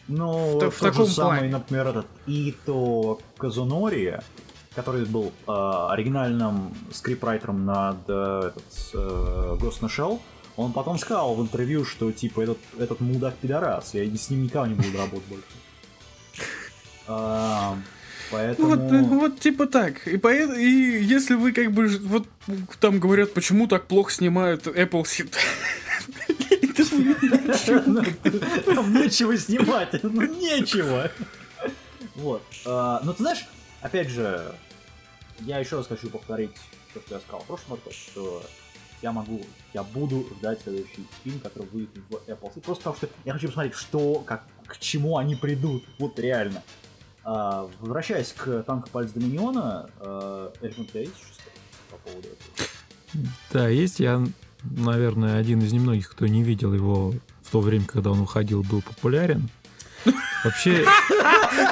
[0.08, 1.52] Ну, В в же таком самый, плане.
[1.52, 4.18] например, этот Ито Казунори,
[4.74, 5.52] который был э,
[5.90, 10.20] оригинальным скрипрайтером над э, этот, э, Ghost in Shell,
[10.60, 14.68] он потом сказал в интервью, что типа этот, этот мудак пидорас, я с ним никогда
[14.68, 15.44] не буду работать больше.
[17.06, 17.82] А, Ну
[18.30, 18.68] Поэтому...
[18.68, 20.06] Вот, э, вот типа так.
[20.06, 22.28] И, поэт- и если вы как бы вот
[22.78, 25.34] там говорят, почему так плохо снимают Apple Seed.
[28.64, 31.10] Там нечего снимать, ну нечего.
[32.14, 32.42] Вот.
[32.66, 33.46] А, Но ты знаешь,
[33.80, 34.54] опять же,
[35.40, 36.54] я еще раз хочу повторить
[36.94, 38.42] то, что я сказал в прошлом что
[39.02, 39.40] я могу,
[39.72, 42.52] я буду ждать следующий фильм, который выйдет в Apple.
[42.54, 45.84] Seed, Просто потому что я хочу посмотреть, что, как, к чему они придут.
[45.98, 46.62] Вот реально.
[47.24, 51.60] А, возвращаясь к танку Пальц Доминиона, э, Эльфин, у тебя есть что сказать
[51.90, 52.68] по поводу этого?
[53.52, 54.00] Да, есть.
[54.00, 54.24] Я,
[54.62, 58.82] наверное, один из немногих, кто не видел его в то время, когда он выходил, был
[58.82, 59.48] популярен.
[60.44, 60.86] Вообще,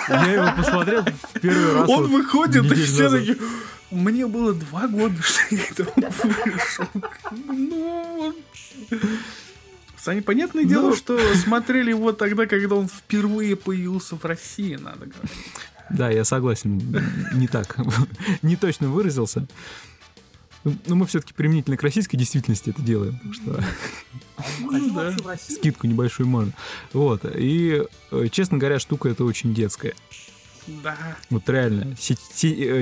[0.08, 1.88] я его посмотрел в первый раз.
[1.88, 3.36] Он вот выходит, и все такие...
[3.90, 6.86] Мне было два года, что когда он вышел.
[7.46, 8.34] Ну,
[9.96, 10.96] Саня, понятное дело, Ну.
[10.96, 15.30] что смотрели его тогда, когда он впервые появился в России, надо говорить.
[15.90, 16.80] Да, я согласен.
[17.34, 17.76] Не так.
[18.42, 19.46] Не точно выразился.
[20.64, 23.64] Ну, Но мы все-таки применительно к российской действительности это делаем, потому что
[24.94, 25.16] да.
[25.22, 25.54] в России?
[25.54, 26.52] скидку небольшую можно.
[26.92, 27.24] Вот.
[27.34, 29.94] И, э, честно говоря, штука эта очень детская.
[30.82, 30.96] Да.
[31.30, 31.94] Вот реально.
[31.94, 31.94] Э,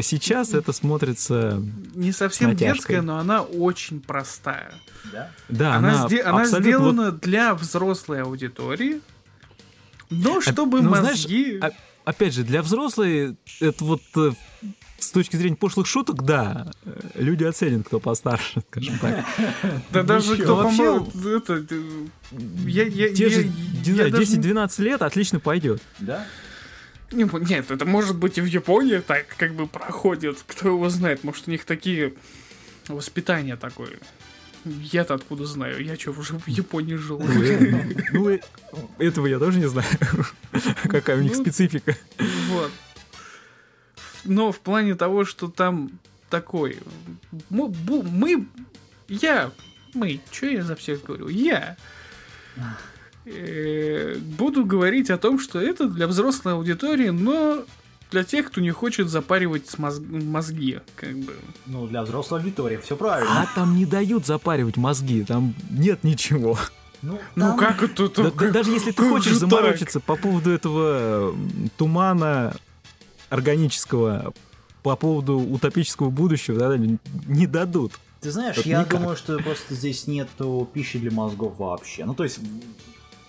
[0.03, 1.62] Сейчас это смотрится...
[1.94, 4.72] Не совсем детская, но она очень простая.
[5.12, 5.31] Да?
[5.49, 9.01] Да, она, сде- она абсолютно вот- сделана для взрослой аудитории,
[10.11, 11.59] но чтобы ну, знаешь, мозги...
[11.61, 11.70] а-
[12.05, 14.33] опять же, для взрослых это вот э,
[14.99, 19.25] с точки зрения пошлых шуток, да, э, люди оценят, кто постарше, скажем так.
[19.92, 21.64] да даже кто Вообще, помо- это,
[22.66, 23.51] я, я, Те я- же, я
[23.87, 25.83] не знаю, даже 10-12 лет отлично пойдет.
[25.99, 26.27] Да?
[27.12, 30.42] Не, нет, это может быть и в Японии так как бы проходит.
[30.47, 32.14] Кто его знает, может у них такие
[32.88, 33.99] воспитание такое.
[34.64, 35.85] Я-то откуда знаю?
[35.85, 37.21] Я что, уже в Японии жил?
[37.21, 38.40] Ну, ну,
[38.99, 39.87] этого я тоже не знаю,
[40.88, 41.97] какая у них Ну, специфика.
[42.49, 42.73] Вот.
[44.25, 45.92] Но в плане того, что там
[46.29, 46.79] такой...
[47.49, 48.47] Мы,
[49.07, 49.53] я,
[49.95, 51.29] мы, что я за всех говорю?
[51.29, 51.77] Я
[54.39, 57.65] буду говорить о том, что это для взрослой аудитории, но
[58.11, 61.35] для тех, кто не хочет запаривать с моз- мозги, как бы.
[61.67, 63.43] Ну, для взрослой аудитории, все правильно.
[63.43, 66.59] А там не дают запаривать мозги, там нет ничего.
[67.03, 68.09] Ну, Ну там- как это?
[68.09, 69.51] Да- как- даже если ты хочешь же так?
[69.51, 71.35] заморочиться по поводу этого
[71.77, 72.55] тумана
[73.29, 74.33] органического,
[74.83, 77.93] по поводу утопического будущего, да, не не дадут.
[78.21, 79.01] Ты знаешь, Вот я никак.
[79.01, 82.05] думаю, что просто здесь нету пищи для мозгов вообще.
[82.05, 82.41] Ну, то есть,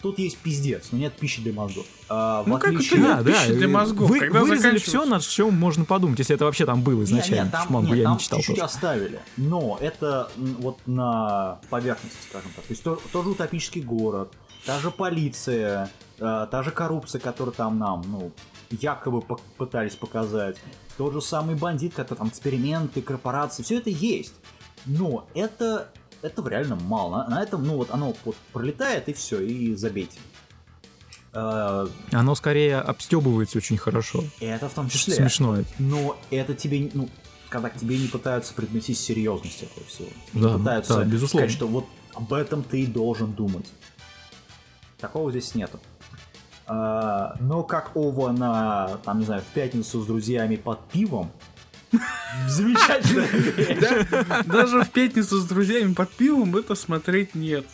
[0.02, 1.86] тут есть пиздец, но нет пищи для мозгов.
[2.10, 4.10] А, Ну, как это нет пищи для мозгов?
[4.10, 7.46] Вы, Когда вырезали все, на чем можно подумать, если это вообще там было изначально.
[7.46, 8.66] не, там, потому что мангу нет, я там не читал чуть-чуть тоже.
[8.66, 9.20] оставили.
[9.38, 12.66] Но это вот на поверхности, скажем так.
[12.66, 14.32] То есть то- тоже утопический город,
[14.66, 18.32] та же полиция, э, та же коррупция, которую там нам, ну,
[18.70, 19.22] якобы
[19.58, 20.58] пытались показать.
[20.98, 24.34] Тот же самый бандит, который там эксперименты, корпорации, все это есть.
[24.86, 25.90] Но это
[26.22, 27.24] этого реально мало.
[27.24, 30.20] На, на этом, ну вот оно вот пролетает и все, и забейте.
[31.34, 34.24] Э, Оно скорее обстебывается очень хорошо.
[34.40, 35.16] это в том числе.
[35.16, 35.58] Смешно.
[35.78, 37.10] Но это тебе, ну,
[37.50, 40.08] когда к тебе не пытаются предносить серьезность этого всего.
[40.34, 41.48] Не Да, пытаются да, безусловно.
[41.48, 43.66] сказать, что вот об этом ты и должен думать.
[44.98, 45.80] Такого здесь нету.
[46.66, 51.32] А, но как Ова на, там, не знаю, в пятницу с друзьями под пивом,
[52.48, 53.28] замечательно.
[53.82, 57.66] Да, Даже в пятницу с друзьями под пивом это смотреть нет.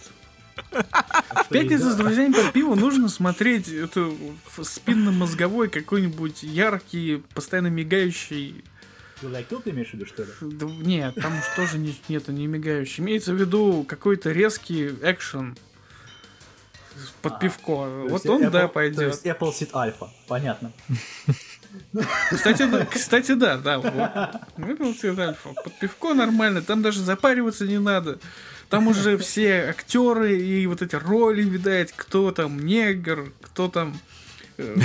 [0.72, 4.12] В пятницу с друзьями под пивом нужно смотреть это
[4.62, 8.64] спинномозговой какой-нибудь яркий, постоянно мигающий.
[9.20, 10.30] Ты лайкил, ты имеешь в виду, что ли?
[10.42, 13.02] Да Нет, там уж тоже не, нету не мигающий.
[13.04, 15.58] Имеется в виду какой-то резкий экшен
[17.22, 17.66] под А, пивко.
[17.66, 19.08] То Вот он, Apple- да, То пойдет.
[19.08, 20.72] есть Apple Seed Alpha, понятно.
[22.30, 23.80] Кстати, да, кстати, да, да.
[23.80, 24.42] Вот.
[24.58, 25.50] Выпил цвет альфа.
[25.64, 28.20] Под пивко нормально, там даже запариваться не надо.
[28.70, 33.96] Там уже все актеры и вот эти роли, видать, кто там негр, кто там
[34.58, 34.78] э,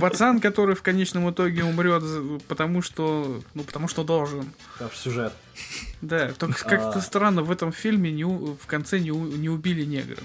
[0.00, 2.02] пацан, который в конечном итоге умрет,
[2.46, 4.52] потому что, ну, потому что должен.
[4.76, 5.32] Что сюжет.
[6.02, 7.00] Да, только как-то А.
[7.00, 10.22] странно, в этом фильме не в конце не, не убили негра.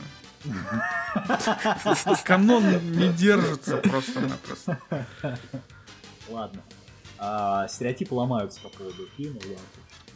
[2.26, 4.80] Канон не держится просто-напросто.
[6.30, 6.62] Ладно.
[7.20, 9.40] А, стереотипы ломаются по поводу фильма.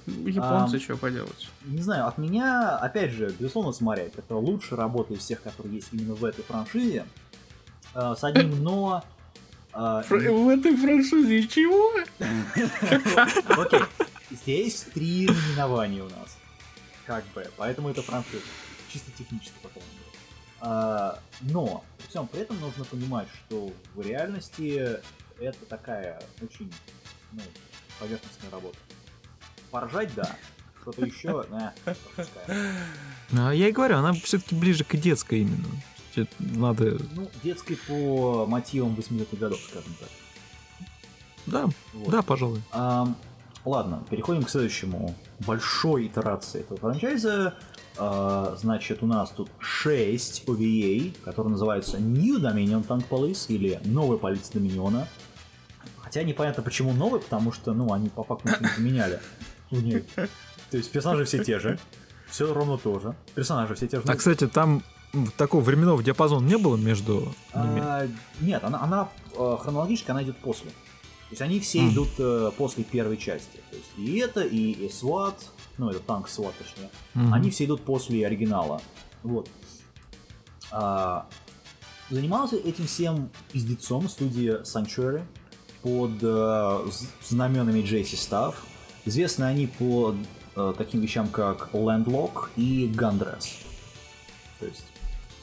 [0.07, 0.79] Японцы, Ам.
[0.81, 1.47] что поделать.
[1.65, 4.13] Не знаю, от меня, опять же, безусловно, смотреть.
[4.17, 7.05] Это лучшая работа из всех, которые есть именно в этой франшизе.
[7.93, 9.03] А, с одним но...
[9.73, 11.91] а, Фр- В этой франшизе чего?
[13.61, 13.81] Окей.
[14.31, 16.37] Здесь три номинования у нас.
[17.05, 17.45] Как бы.
[17.57, 18.41] Поэтому это франшиза.
[18.91, 20.01] Чисто технически по крайней мере.
[20.61, 24.99] А, но при всем при этом нужно понимать, что в реальности
[25.41, 26.71] это такая очень
[27.31, 27.41] ну,
[27.99, 28.77] поверхностная работа.
[29.71, 30.35] Поржать, да.
[30.81, 31.69] Что-то еще, э,
[32.15, 32.75] пропускаем.
[33.37, 35.67] А я и говорю, она все-таки ближе к детской именно.
[36.39, 40.09] Надо, Ну, детской по мотивам 80-х годов, скажем так.
[41.45, 42.09] да, Вот.
[42.09, 42.61] да, пожалуй.
[42.71, 43.15] Ам,
[43.63, 47.55] ладно, переходим к следующему большой итерации этого франчайза.
[47.97, 54.17] А, значит, у нас тут 6 OVA, которые называются New Dominion Tank Police или Новая
[54.17, 55.07] полиция Доминиона.
[56.11, 59.21] Хотя непонятно почему новый, потому что, ну, они по факту не поменяли.
[59.69, 61.79] То есть персонажи все те же,
[62.29, 63.15] все ровно то же.
[63.33, 64.03] Персонажи все те же.
[64.05, 64.83] А, кстати, там
[65.37, 67.79] такого временного диапазона не было между ними.
[67.81, 68.09] А,
[68.41, 70.71] нет, она, она э, хронологически она идет после.
[70.71, 73.61] То есть они все идут э, после первой части.
[73.69, 75.35] То есть и это, и, и SWAT,
[75.77, 76.89] ну это танк SWAT точнее,
[77.31, 78.81] они все идут после оригинала.
[79.23, 79.49] Вот.
[80.71, 81.29] А,
[82.09, 85.23] занимался этим всем пиздецом студия Sanctuary
[85.81, 86.79] под э,
[87.23, 88.63] знаменами Джейси Став.
[89.05, 90.15] Известны они по
[90.55, 93.47] э, таким вещам, как Landlock и Gunдрess.
[94.59, 94.85] То есть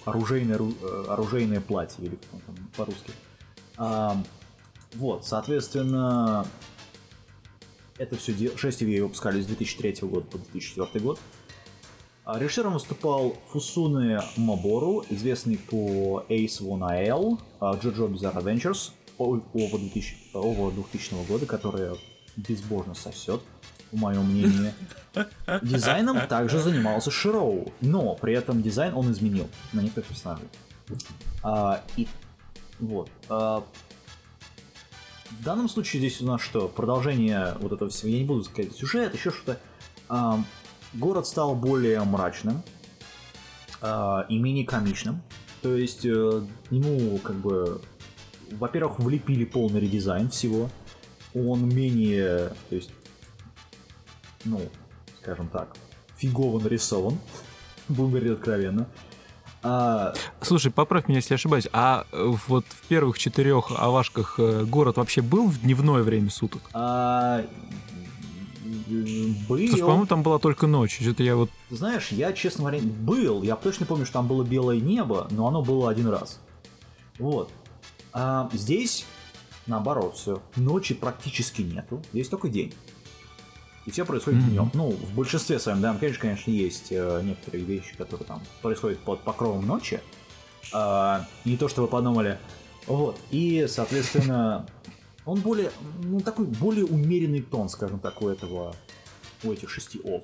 [0.05, 3.13] оружейное, ру- э, оружейное платье, или как там по-русски.
[3.77, 4.25] Ам,
[4.95, 6.47] вот, соответственно,
[7.99, 11.19] это все 6 VA выпускали с 2003 года по 2004 год.
[12.25, 19.43] А Режиссером выступал Фусуне Мабору, известный по Ace One AL, а, JoJo Bizarre Adventures, Ова
[19.79, 21.97] 2000, Ова 2000 года, которая
[22.37, 23.41] безбожно сосет,
[23.91, 24.73] в моем мнении.
[25.63, 30.49] Дизайном также занимался Широу, но при этом дизайн он изменил на некоторых персонажей.
[31.43, 32.07] А, и
[32.79, 33.11] вот.
[33.29, 33.65] а,
[35.31, 36.69] в данном случае здесь у нас что?
[36.69, 38.11] Продолжение вот этого всего.
[38.11, 39.59] Я не буду сказать сюжет, еще что-то.
[40.09, 40.43] А,
[40.95, 42.63] город стал более мрачным
[43.81, 45.23] а, и менее комичным.
[45.61, 47.81] То есть э, ему как бы,
[48.53, 50.71] во-первых, влепили полный редизайн всего.
[51.35, 52.91] Он менее, то есть,
[54.45, 54.61] ну,
[55.21, 55.77] скажем так,
[56.17, 57.19] фигово нарисован.
[57.89, 58.87] Будем говорить откровенно.
[59.63, 64.99] А, Слушай, поправь меня, если ошибаюсь, а э, вот в первых четырех авашках э, город
[64.99, 66.63] вообще был в дневное время суток?
[66.73, 67.45] а,
[69.49, 69.67] был.
[69.69, 70.99] Что, по-моему, там была только ночь.
[71.01, 71.51] Что-то я вот...
[71.71, 73.43] Знаешь, я, честно говоря, был.
[73.43, 76.41] Я точно помню, что там было белое небо, но оно было один раз.
[77.19, 77.51] Вот.
[78.13, 79.05] А здесь,
[79.67, 80.43] наоборот, все.
[80.57, 82.03] Ночи практически нету.
[82.13, 82.75] Здесь только день.
[83.87, 84.51] И все происходит Мгм.
[84.51, 84.71] днем.
[84.75, 89.23] Ну, в большинстве своем, да, конечно, конечно, есть э, некоторые вещи, которые там происходят под
[89.23, 90.01] покровом ночи.
[90.75, 92.39] А, не то, что вы подумали.
[92.87, 93.19] Вот.
[93.31, 94.67] И, соответственно,
[95.25, 95.71] он более,
[96.03, 98.75] ну, такой более умеренный тон, скажем так, у этого,
[99.43, 100.23] у этих шести ов.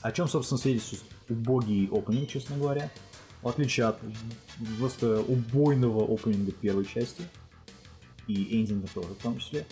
[0.00, 2.90] О чем, собственно, свидетельствует убогий опенинг, честно говоря.
[3.46, 4.00] В отличие от
[4.76, 7.22] просто убойного опенинга первой части.
[8.26, 9.64] И эндинга тоже в том числе.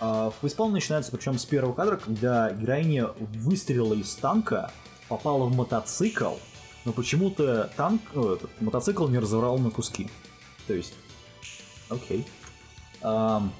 [0.00, 4.72] А, Фейспалм начинается причем с первого кадра, когда героиня выстрелила из танка,
[5.08, 6.34] попала в мотоцикл,
[6.84, 10.10] но почему-то танк, ну, этот, мотоцикл не разорвал на куски.
[10.66, 10.94] То есть,
[11.90, 12.26] окей.
[13.02, 13.52] Ам,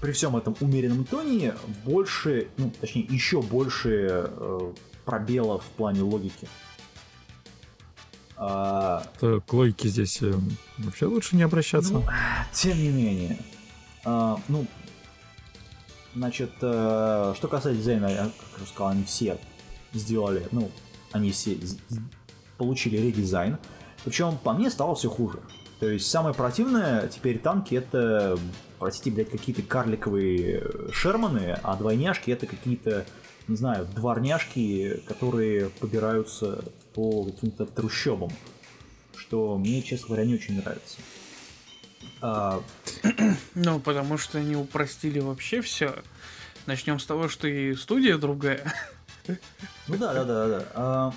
[0.00, 4.72] при всем этом умеренном тоне больше, ну, точнее, еще больше э,
[5.04, 6.46] пробелов в плане логики.
[8.42, 10.32] А, к логике здесь э,
[10.78, 11.92] вообще лучше не обращаться.
[11.92, 12.04] Ну,
[12.54, 13.38] тем не менее.
[14.02, 14.66] А, ну,
[16.14, 19.38] значит, э, что касается дизайна, я как уже сказал, они все
[19.92, 20.70] сделали, ну,
[21.12, 21.58] они все
[22.56, 23.58] получили редизайн.
[24.06, 25.40] Причем по мне стало все хуже.
[25.78, 28.38] То есть самое противное теперь танки это,
[28.78, 33.04] простите, блядь, какие-то карликовые э, шерманы, а двойняшки это какие-то,
[33.48, 36.64] не знаю, дворняшки, которые побираются
[37.00, 38.30] по каким-то трущобам.
[39.16, 40.98] Что мне, честно говоря, не очень нравится.
[42.20, 42.62] А,
[43.54, 45.94] Ну, потому что они упростили вообще все.
[46.66, 48.72] Начнем с того, что и студия другая.
[49.88, 50.66] Ну да, да, да, да.
[50.74, 51.14] А,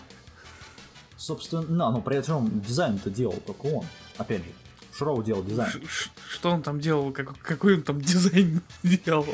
[1.17, 3.85] собственно, но при этом дизайн-то делал только он.
[4.17, 4.51] Опять же,
[4.95, 5.71] Шроу делал дизайн.
[5.87, 7.11] Ш- Что он там делал?
[7.11, 9.25] Как- какой он там дизайн делал?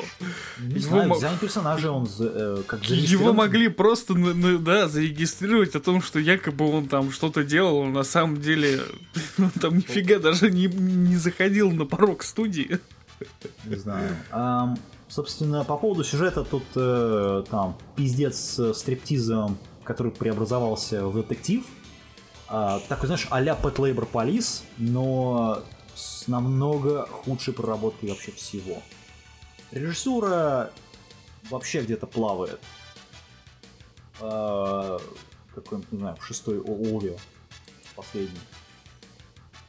[0.59, 4.13] Не его знаю, дизайн персонажа он за- э, как Его могли просто,
[4.59, 8.81] да, зарегистрировать о том, что якобы он там что-то делал, но на самом деле
[9.37, 12.79] он там нифига даже не, не заходил на порог студии.
[13.65, 14.15] Не знаю.
[14.31, 14.77] Ам,
[15.09, 21.65] собственно, по поводу сюжета тут э, там пиздец с стриптизом, который преобразовался в детектив.
[22.49, 25.63] А, такой, знаешь, а-ля Pet Labor Police, но
[25.95, 28.81] с намного худшей проработкой вообще всего.
[29.71, 30.71] Режиссура
[31.49, 32.59] вообще где-то плавает.
[34.19, 34.99] А,
[35.53, 37.19] какой-нибудь, не знаю, в шестой Ове
[37.95, 38.39] последний.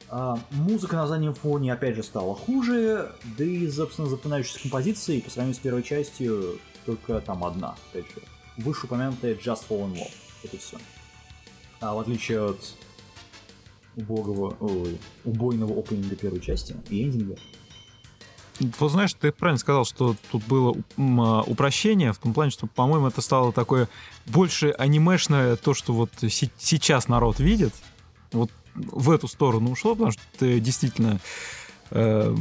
[0.08, 5.30] А, музыка на заднем фоне опять же стала хуже, да и, собственно, запоминающиеся композиции по
[5.30, 8.22] сравнению с первой частью только там одна, опять же.
[8.56, 10.12] Вышеупомянутая Just Fall in Love.
[10.44, 10.78] Это все.
[11.80, 12.74] А в отличие от
[13.96, 17.36] убогого, ой, убойного опенинга первой части и эндинга,
[18.78, 23.06] Вот знаешь, ты правильно сказал, что тут было а, упрощение, в том плане, что, по-моему,
[23.06, 23.88] это стало такое
[24.26, 27.72] больше анимешное, то, что вот се- сейчас народ видит,
[28.32, 31.20] вот в эту сторону ушло, потому что ты действительно
[31.90, 32.36] э,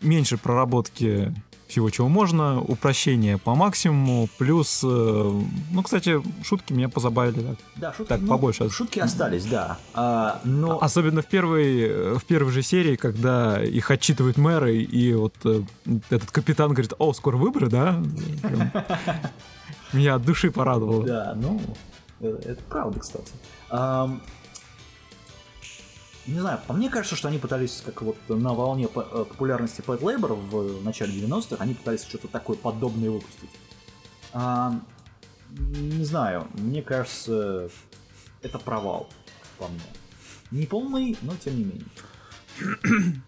[0.00, 1.34] меньше проработки
[1.66, 7.56] всего, чего можно, упрощение по максимуму, плюс, э, ну, кстати, шутки меня позабавили так.
[7.76, 8.70] да, шутки, Так, ну, побольше.
[8.70, 9.78] шутки остались, да.
[9.94, 15.14] А, но Особенно в первой, э, в первой же серии, когда их отчитывают мэры, и
[15.14, 15.62] вот э,
[16.10, 18.02] этот капитан говорит, о, скоро выборы, да?
[19.92, 21.04] Меня от души порадовало.
[21.04, 21.60] Да, ну,
[22.20, 23.32] это правда, кстати.
[26.26, 30.00] Не знаю, по мне кажется, что они пытались, как вот на волне э, популярности Pet
[30.00, 33.50] Labor в начале 90-х, они пытались что-то такое подобное выпустить.
[34.32, 34.86] Ам,
[35.50, 37.68] не знаю, мне кажется,
[38.42, 39.10] это провал,
[39.58, 39.80] по мне.
[40.50, 43.22] Не полный, но тем не менее.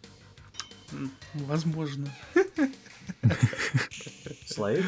[1.34, 2.08] Возможно.
[4.46, 4.84] Слайд,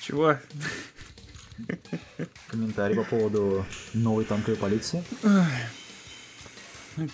[0.00, 0.36] Чего?
[2.48, 5.02] комментарий по поводу новой танковой полиции.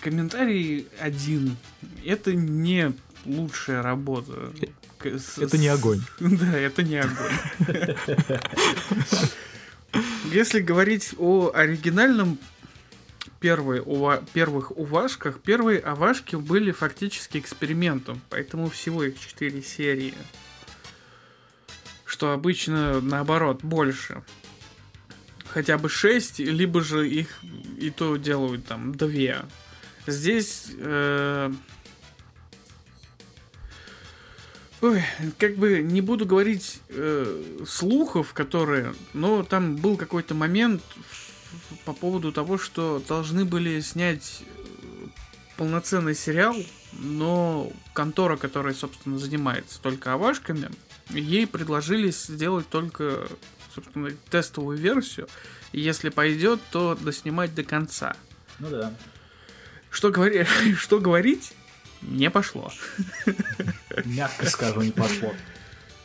[0.01, 1.57] Комментарий один.
[2.05, 2.93] Это не
[3.25, 4.51] лучшая работа.
[5.37, 6.01] Это не огонь.
[6.19, 7.33] Да, это не огонь.
[10.31, 12.39] Если говорить о оригинальном
[13.39, 20.13] первой ува- первых увашках, первые овашки были фактически экспериментом, поэтому всего их 4 серии.
[22.05, 24.23] Что обычно наоборот больше.
[25.45, 27.27] Хотя бы 6, либо же их
[27.77, 29.45] и то делают там 2.
[30.05, 31.51] Здесь э,
[34.83, 35.01] Ой,
[35.39, 40.83] как бы не буду говорить э, слухов, которые, но там был какой-то момент
[41.85, 45.07] по поводу того, что должны были снять э,
[45.55, 46.57] полноценный сериал,
[46.99, 50.69] но контора, которая, собственно, занимается только овашками,
[51.11, 53.29] ей предложили сделать только,
[53.73, 55.29] собственно, тестовую версию.
[55.71, 58.17] И если пойдет, то доснимать до конца.
[58.59, 58.93] Ну да.
[59.93, 60.43] Что, говори...
[60.77, 61.53] что говорить?
[62.01, 62.71] Не пошло.
[64.05, 65.31] Мягко скажу, не пошло.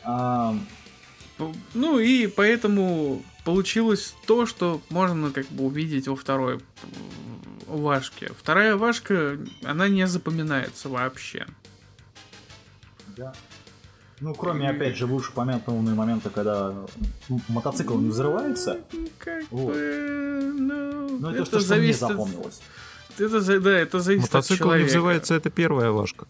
[0.03, 0.65] Ам,
[1.73, 6.61] Ну и поэтому получилось то, что можно как бы увидеть во второй м,
[7.67, 8.31] Вашке.
[8.37, 11.47] Вторая Вашка, она не запоминается вообще.
[13.17, 13.33] Да.
[14.21, 16.75] Ну, кроме, опять же, вышеупомянутого момента, когда
[17.47, 18.81] мотоцикл не взрывается,
[19.17, 19.73] Как Вот.
[19.73, 22.61] бы, ну, но это, то, что мне запомнилось.
[23.19, 24.87] Это, да, это зависит от Мотоцикл не человека.
[24.89, 26.25] взрывается, это первая важка.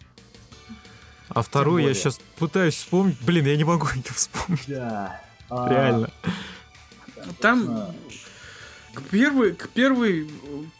[1.29, 3.17] А вторую я сейчас пытаюсь вспомнить.
[3.21, 4.63] Блин, я не могу ее вспомнить.
[4.67, 5.21] Да.
[5.49, 6.09] А, Реально.
[7.39, 7.93] Там
[8.93, 10.29] К первой, к первой,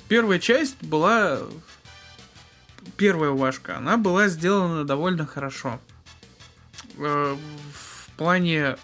[0.08, 1.40] первая часть была
[2.98, 5.80] первая Вашка, она была сделана довольно хорошо.
[6.98, 7.36] Э,
[7.74, 8.78] В плане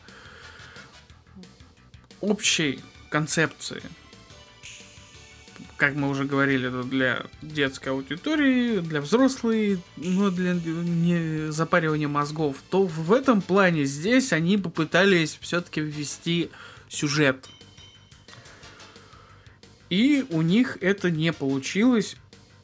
[2.21, 3.81] общей концепции.
[5.77, 12.57] Как мы уже говорили, это для детской аудитории, для взрослой, но для не запаривания мозгов,
[12.69, 16.49] то в этом плане здесь они попытались все-таки ввести
[16.87, 17.49] сюжет.
[19.89, 22.15] И у них это не получилось,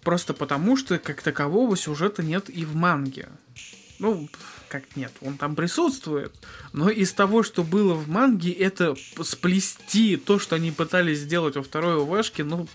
[0.03, 3.28] просто потому что как такового сюжета нет и в манге.
[3.99, 4.30] Ну,
[4.68, 6.34] как нет, он там присутствует,
[6.74, 11.62] но из того, что было в манге, это сплести то, что они пытались сделать во
[11.62, 12.68] второй УВшке, ну,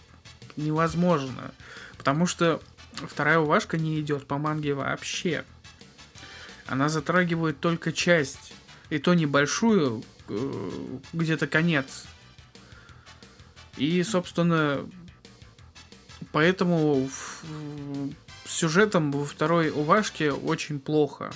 [0.57, 1.53] невозможно.
[1.99, 2.61] Потому что
[2.95, 5.45] вторая УВшка не идет по манге вообще.
[6.67, 8.53] Она затрагивает только часть,
[8.91, 12.05] и то небольшую, э, где-то конец.
[13.77, 14.89] И, собственно,
[16.33, 17.09] поэтому
[18.47, 21.33] сюжетом во второй УВашке очень плохо.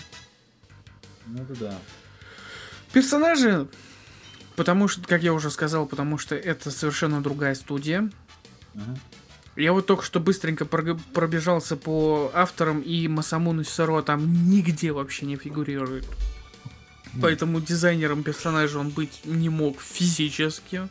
[1.27, 1.79] Ну это да.
[2.93, 3.69] Персонажи,
[4.57, 8.11] потому что, как я уже сказал, потому что это совершенно другая студия.
[8.75, 8.99] Ага.
[9.61, 15.37] Я вот только что быстренько пробежался по авторам, и Масамуну Сиро там нигде вообще не
[15.37, 16.07] фигурирует.
[17.21, 20.89] Поэтому дизайнером персонажа он быть не мог физически.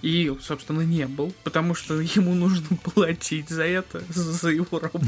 [0.00, 5.06] И, собственно, не был, потому что ему нужно платить за это, за его работу.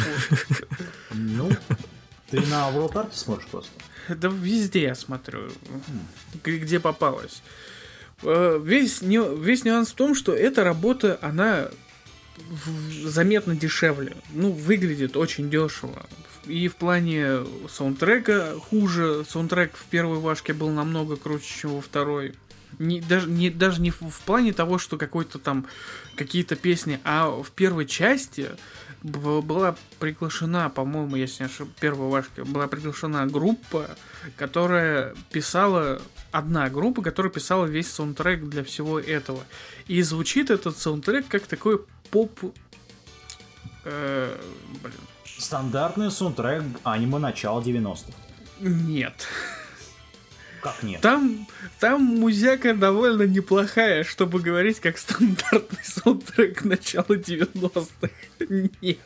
[1.13, 1.51] Ну,
[2.31, 3.71] ты на World Art смотришь просто?
[4.09, 5.51] Да везде я смотрю,
[6.45, 7.43] где попалось.
[8.23, 11.71] Э, Весь, весь нюанс в том, что эта работа, она
[13.05, 14.17] заметно дешевле.
[14.33, 16.07] Ну, выглядит очень дешево.
[16.47, 19.25] И в плане саундтрека хуже.
[19.29, 22.35] Саундтрек в первой Вашке был намного круче, чем во второй.
[22.79, 25.67] Не, даже, не, даже не в, в плане того, что какой-то там
[26.17, 28.51] какие-то песни, а в первой части
[29.05, 33.91] была приглашена, по-моему, если не ошибаюсь, первой Вашке, была приглашена группа,
[34.37, 36.01] которая писала,
[36.33, 39.45] одна группа, которая писала весь саундтрек для всего этого.
[39.87, 41.83] И звучит этот саундтрек как такой
[42.15, 42.55] поп...
[43.85, 44.41] э,
[44.83, 44.95] блин,
[45.37, 48.13] Стандартный саундтрек аниме начала 90-х.
[48.61, 49.27] нет.
[50.63, 51.01] Как нет?
[51.01, 51.47] Там,
[51.81, 58.11] там музяка довольно неплохая, чтобы говорить как стандартный саундтрек начала 90-х.
[58.81, 58.99] Нет.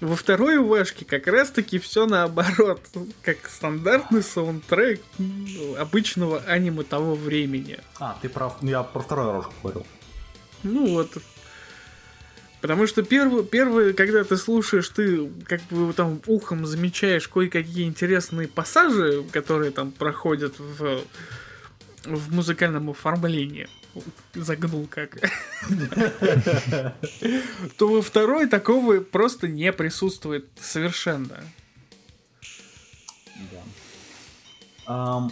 [0.00, 2.80] Во второй УВшке как раз-таки все наоборот,
[3.22, 5.02] как стандартный саундтрек
[5.76, 7.80] обычного аниме того времени.
[7.98, 8.62] А, ты прав.
[8.62, 9.84] Я про вторую рожку говорил.
[10.62, 11.18] Ну вот.
[12.60, 18.48] Потому что первый, первый, когда ты слушаешь, ты как бы там ухом замечаешь кое-какие интересные
[18.48, 21.02] пассажи, которые там проходят в,
[22.04, 23.68] в музыкальном оформлении.
[24.34, 25.18] Загнул как.
[27.78, 31.44] То во второй такого просто не присутствует совершенно.
[34.86, 35.30] Да.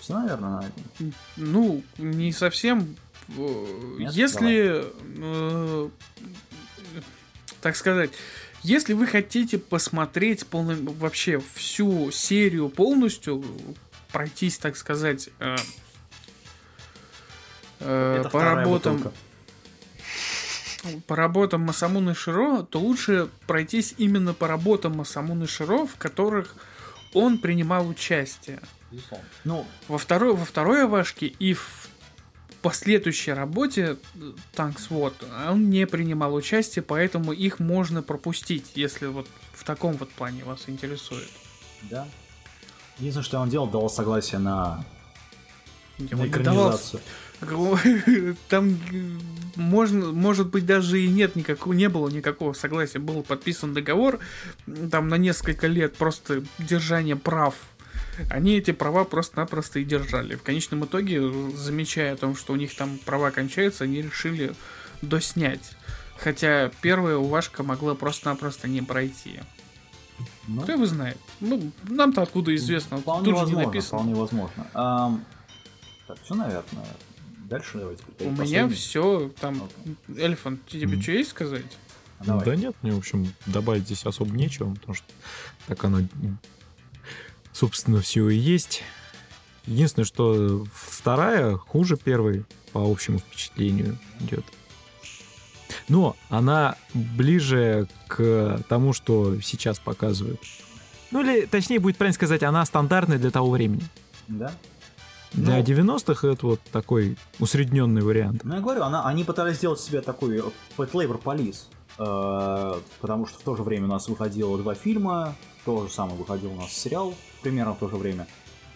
[0.00, 1.14] все, наверное, на этом.
[1.36, 2.96] Ну, не совсем.
[3.28, 4.12] Нет?
[4.12, 4.84] Если,
[5.18, 5.88] э,
[7.60, 8.10] так сказать,
[8.62, 13.44] если вы хотите посмотреть полно, вообще всю серию полностью,
[14.12, 15.56] пройтись, так сказать, э,
[17.80, 19.12] э, по работам, бутылка.
[21.06, 26.54] по работам Масамуны Широ, то лучше пройтись именно по работам Масамуны Широ, в которых
[27.14, 28.60] он принимал участие.
[29.44, 31.88] Ну, Во второй, во второй Авашке и в
[32.62, 33.96] последующей работе
[34.54, 35.14] Танкс Вот
[35.48, 40.64] он не принимал участие, поэтому их можно пропустить, если вот в таком вот плане вас
[40.68, 41.28] интересует.
[41.82, 42.06] да.
[42.98, 44.84] Единственное, что он делал, дал согласие на,
[45.98, 47.00] Я на давал- экранизацию.
[48.48, 49.18] Там э,
[49.56, 53.00] можно, может быть, даже и нет никакого, не было никакого согласия.
[53.00, 54.20] Был подписан договор
[54.90, 57.54] там на несколько лет просто держание прав.
[58.30, 60.34] Они эти права просто-напросто и держали.
[60.36, 61.20] В конечном итоге,
[61.54, 64.54] замечая о том, что у них там права кончаются, они решили
[65.02, 65.72] доснять.
[66.18, 69.40] Хотя первая уважка могла просто-напросто не пройти.
[70.46, 71.18] Ну, Кто его знает?
[71.40, 72.98] Ну, нам-то откуда известно?
[72.98, 73.98] Вполне Тут же не возможно, написано.
[73.98, 74.66] вполне возможно.
[74.74, 75.24] Ам,
[76.06, 76.86] так, все, наверное.
[77.48, 78.02] Дальше давайте.
[78.20, 79.68] У меня все там.
[80.16, 81.02] Эльфан, тебе Мгм.
[81.02, 81.64] что есть сказать?
[82.24, 82.44] Давай.
[82.44, 85.06] Да нет, мне, в общем, добавить здесь особо нечего, потому что
[85.66, 86.02] так оно,
[87.52, 88.82] собственно, все и есть.
[89.66, 94.44] Единственное, что вторая хуже первой по общему впечатлению идет.
[95.88, 100.40] Но она ближе к тому, что сейчас показывают.
[101.10, 103.84] Ну или, точнее, будет правильно сказать, она стандартная для того времени.
[104.28, 104.52] Да?
[105.32, 105.62] Для Ну.
[105.62, 108.44] 90-х это вот такой усредненный вариант.
[108.44, 110.38] Ну, я говорю, она, они пытались сделать себе такой
[110.76, 111.64] Pet Labor Police,
[111.98, 115.34] э, потому что в то же время у нас выходило два фильма,
[115.64, 118.26] то же самое выходил у нас сериал, примерно в то же время.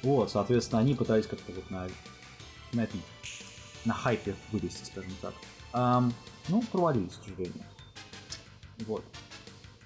[0.03, 1.89] Вот, соответственно, они пытались как-то вот на,
[2.73, 3.01] на этом,
[3.85, 5.35] на хайпе вывести, скажем так.
[5.73, 6.13] Ам,
[6.49, 7.65] ну, провалились, к сожалению.
[8.87, 9.03] Вот.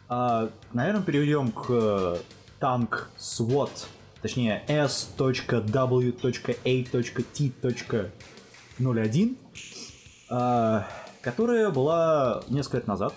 [0.09, 2.19] А, наверное, перейдем к э,
[2.59, 3.87] танк SWAT,
[4.21, 6.17] точнее S.W.A.T.01,
[10.29, 10.89] а,
[11.23, 13.15] которая была несколько лет назад.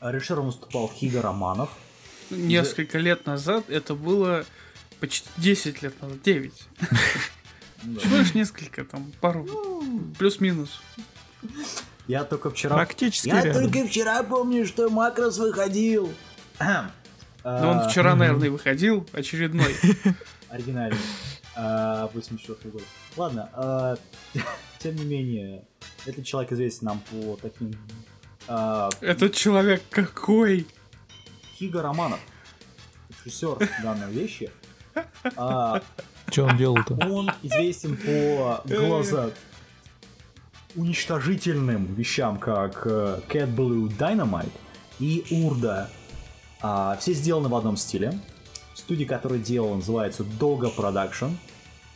[0.00, 1.70] Режиссером выступал Хига Романов.
[2.30, 4.44] Несколько лет назад это было
[5.00, 6.52] почти 10 лет назад, 9.
[7.98, 9.46] Всего лишь несколько, там, пару,
[10.18, 10.80] плюс-минус.
[12.08, 12.74] Я только вчера...
[12.76, 16.12] Практически Я только вчера помню, что Макрос выходил.
[16.58, 16.90] Но
[17.44, 19.74] А, он вчера, наверное, выходил, очередной.
[20.48, 20.98] Оригинальный.
[21.54, 22.82] А, 84 год.
[23.16, 23.96] Ладно, а,
[24.78, 25.64] тем не менее,
[26.06, 27.72] этот человек известен нам по таким...
[28.48, 30.66] а, Этот человек какой?
[31.58, 32.20] Хига Романов,
[33.24, 34.50] режиссер данной вещи.
[35.36, 35.80] А,
[36.30, 36.94] Что он делал-то?
[37.08, 39.30] он известен по глаза
[40.74, 44.52] уничтожительным вещам, как э, Cat Blue Dynamite
[44.98, 45.88] и Урда.
[46.60, 48.18] А, все сделаны в одном стиле.
[48.74, 51.32] Студия, которая делала, называется Doga Production.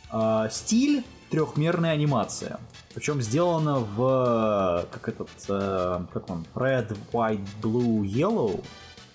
[0.09, 2.59] А, стиль трехмерная анимация.
[2.95, 8.63] Причем сделана в как этот, э, как он, Red, White, Blue, Yellow,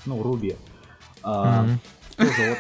[0.07, 0.57] ну, Руби.
[1.23, 1.67] А,
[2.17, 2.57] тоже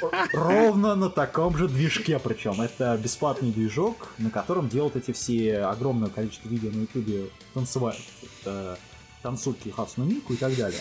[0.00, 2.60] вот, э, ровно на таком же движке причем.
[2.60, 8.00] Это бесплатный движок, на котором делают эти все огромное количество видео на ютубе танцевать,
[8.44, 8.76] э,
[9.22, 10.80] танцульки Хацуну Мику и так далее.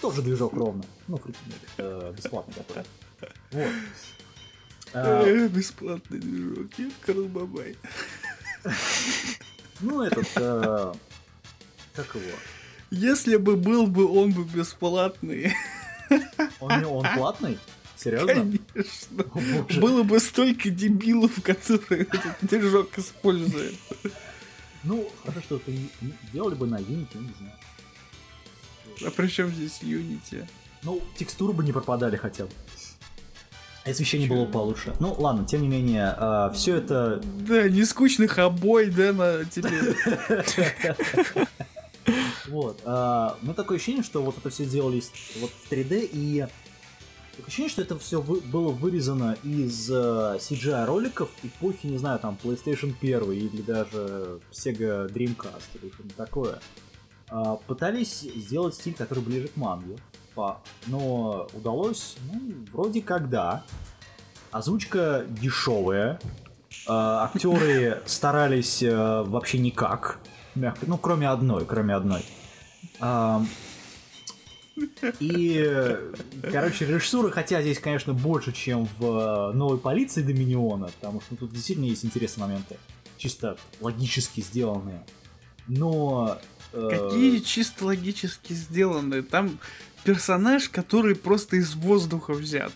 [0.00, 0.84] Тоже движок ровно.
[1.08, 1.20] Ну,
[1.78, 2.86] э, бесплатный который.
[3.52, 3.72] Вот.
[4.92, 7.28] А, Э, Бесплатный движок, я Карл
[9.80, 10.26] ну, этот...
[10.36, 10.92] э,
[11.94, 12.36] как его?
[12.90, 15.52] Если бы был бы он бы бесплатный,
[16.60, 17.58] Он, он платный?
[17.96, 18.34] Серьезно?
[18.34, 19.24] конечно.
[19.34, 19.80] О.
[19.80, 23.74] Было бы столько дебилов, которые этот движок используют.
[24.84, 25.76] Ну, хорошо, что ты
[26.32, 27.52] делали бы на Unity, не знаю.
[29.04, 30.46] А при чем здесь Unity?
[30.82, 32.50] Ну, текстуры бы не пропадали хотя бы.
[33.84, 34.94] А Освещение было бы получше.
[35.00, 36.14] Ну, ладно, тем не менее,
[36.54, 37.20] все это...
[37.40, 39.94] Да, не скучных обой, да, на тебе.
[42.48, 42.80] Вот.
[42.84, 46.46] а, У меня такое ощущение, что вот это все сделали с- вот в 3D, и
[47.32, 49.94] такое ощущение, что это все было вырезано из э,
[50.38, 56.58] CGI роликов эпохи, не знаю, там, PlayStation 1 или даже Sega Dreamcast или что-нибудь такое.
[57.28, 59.96] А, Пытались сделать стиль, который ближе к манге,
[60.34, 62.40] по- но удалось, ну,
[62.72, 63.64] вроде как да.
[64.52, 66.20] Озвучка дешевая,
[66.86, 70.18] а, актеры старались э, вообще никак,
[70.54, 72.24] мягко, ну кроме одной, кроме одной.
[75.20, 76.12] И, э,
[76.52, 81.52] короче, режиссура, хотя здесь, конечно, больше, чем в э, новой полиции Доминиона, потому что тут
[81.52, 82.76] действительно есть интересные моменты,
[83.16, 85.02] чисто логически сделанные.
[85.66, 86.38] Но...
[86.74, 89.22] э, Какие чисто логически сделаны.
[89.22, 89.58] Там
[90.04, 92.72] персонаж, который просто из воздуха взят.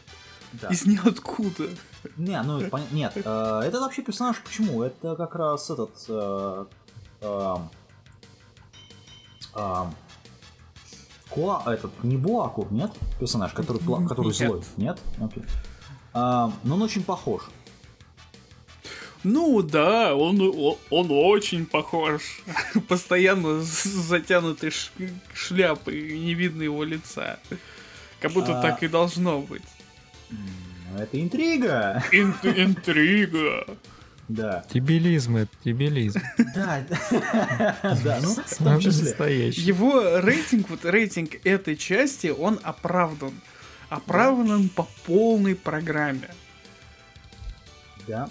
[0.54, 0.68] да.
[0.68, 1.68] Из ниоткуда.
[2.16, 3.20] Не, ну поня- нет, э,
[3.66, 4.82] это вообще персонаж почему?
[4.82, 6.64] Это как раз этот э,
[7.20, 7.68] эм,
[9.54, 9.94] эм,
[11.30, 12.90] Куа, этот не Буаку, нет?
[13.18, 13.78] Персонаж, который,
[14.08, 14.98] который злой, нет?
[15.20, 15.44] Окей.
[16.12, 17.42] Эм, но он очень похож.
[19.22, 20.40] Ну да, он,
[20.90, 22.22] он очень похож.
[22.88, 24.72] Постоянно с затянутой
[25.34, 27.38] шляпой, не видно его лица.
[28.20, 28.62] Как будто А.
[28.62, 29.62] так и должно быть.
[30.98, 32.02] Это интрига.
[32.12, 33.66] Ин- интрига.
[34.30, 34.64] Да.
[34.72, 36.20] Дебилизм это, дебилизм.
[36.54, 36.84] Да,
[38.04, 39.48] да, ну, в том числе.
[39.48, 43.32] Его рейтинг, вот рейтинг этой части, он оправдан.
[43.88, 46.30] Оправдан по полной программе.
[48.06, 48.28] Да.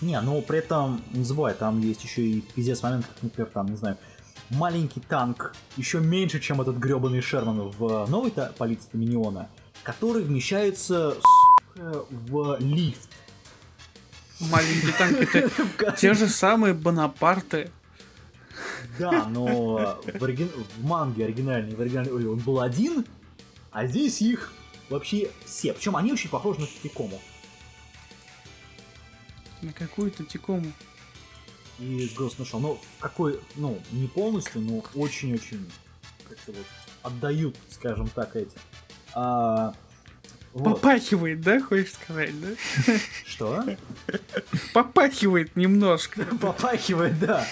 [0.00, 3.66] Не, ну при этом, не забывай, там есть еще и пиздец момент, как, например, там,
[3.66, 3.98] не знаю,
[4.48, 9.50] маленький танк, еще меньше, чем этот гребаный Шерман в новой та- полиции Доминиона,
[9.82, 11.14] который вмещается
[11.76, 13.10] в лифт.
[14.40, 17.70] Маленький танк это те же самые Бонапарты.
[18.98, 19.46] Да, но
[20.04, 23.04] в, оригин- в манге оригинальной, в оригинальной ой, он был один,
[23.70, 24.52] а здесь их
[24.90, 25.72] вообще все.
[25.72, 27.20] Причем они очень похожи на Тикому.
[29.62, 30.72] На какую-то тикому.
[31.80, 32.60] и the Shell.
[32.60, 35.68] Но в какой, ну, не полностью, но очень-очень
[36.28, 36.66] как-то вот
[37.02, 38.56] отдают, скажем так, эти.
[39.14, 39.74] А,
[40.58, 40.74] Вот.
[40.74, 42.48] Попахивает, да, хочешь сказать, да?
[43.24, 43.64] Что?
[44.74, 46.24] Попахивает немножко.
[46.40, 47.46] Попахивает, да.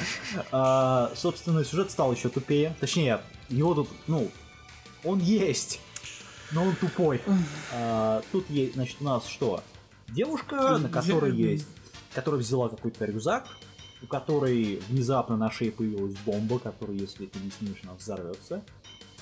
[0.51, 2.75] А, собственно, сюжет стал еще тупее.
[2.81, 4.29] Точнее, его тут, ну,
[5.05, 5.81] он есть,
[6.51, 7.23] но он тупой.
[7.73, 9.63] А, тут есть, значит, у нас что?
[10.09, 11.69] Девушка, на которой есть,
[12.13, 13.47] которая взяла какой-то рюкзак,
[14.03, 18.65] у которой внезапно на шее появилась бомба, которая, если ты не снимешь, она взорвется,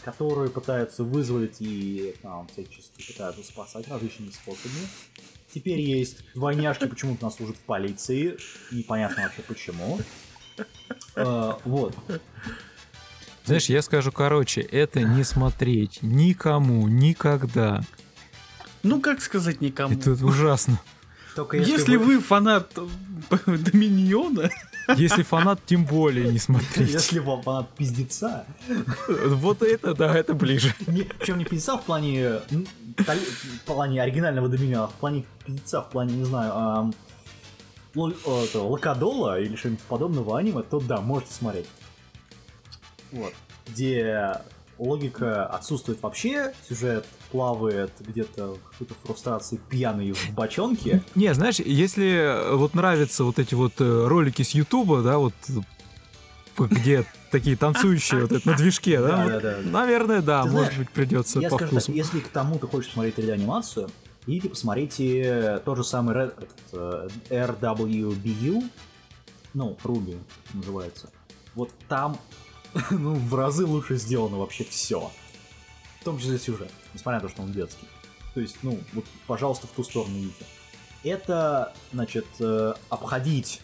[0.04, 4.86] которую пытаются вызвать и там всячески пытаются спасать различными способами.
[5.52, 8.36] Теперь есть двойняшки, почему-то она служит в полиции,
[8.70, 9.98] непонятно вообще почему.
[11.16, 11.96] А, вот.
[13.44, 17.82] Знаешь, я скажу короче, это не смотреть никому, никогда.
[18.82, 19.94] Ну, как сказать никому.
[19.94, 20.80] Это ужасно.
[21.34, 24.50] Только Если вы фанат э, Доминиона,
[24.96, 26.90] Если фанат, тем более не смотреть.
[26.90, 28.46] Если вам фанат пиздеца,
[29.26, 30.74] Вот это, да, это ближе.
[30.86, 32.40] не, причем не пиздеца в плане,
[32.98, 36.92] в плане оригинального доминиона, а в плане пиздеца, в плане, не знаю,
[37.94, 38.12] ло-
[38.54, 41.66] э, локадола или что-нибудь подобного аниме, то да, можете смотреть.
[43.12, 43.32] Вот.
[43.68, 44.40] Где
[44.78, 51.02] логика отсутствует вообще, сюжет плавает где-то в какой-то фрустрации пьяный в бочонке.
[51.16, 55.34] Не, знаешь, если э, вот нравятся вот эти вот э, ролики с Ютуба, да, вот
[55.48, 59.58] э, где такие танцующие вот это на движке, да, Да, да, да.
[59.64, 61.90] наверное, да, может быть придется по вкусу.
[61.90, 63.90] если к тому ты хочешь смотреть 3D-анимацию,
[64.28, 66.14] идите посмотрите тот же самый
[66.70, 68.62] э, RWBU,
[69.54, 70.20] ну, Ruby
[70.52, 71.10] называется.
[71.56, 72.16] Вот там,
[72.92, 75.10] ну, в разы лучше сделано вообще все.
[76.00, 77.86] В том числе сюжет, несмотря на то, что он детский.
[78.32, 80.44] То есть, ну, вот, пожалуйста, в ту сторону идите.
[81.04, 83.60] Это, значит, э, обходить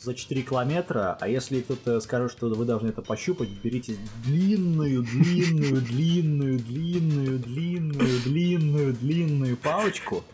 [0.00, 5.80] за 4 километра, а если кто-то скажет, что вы должны это пощупать, берите длинную, длинную,
[5.82, 10.24] длинную, длинную, длинную, длинную, длинную палочку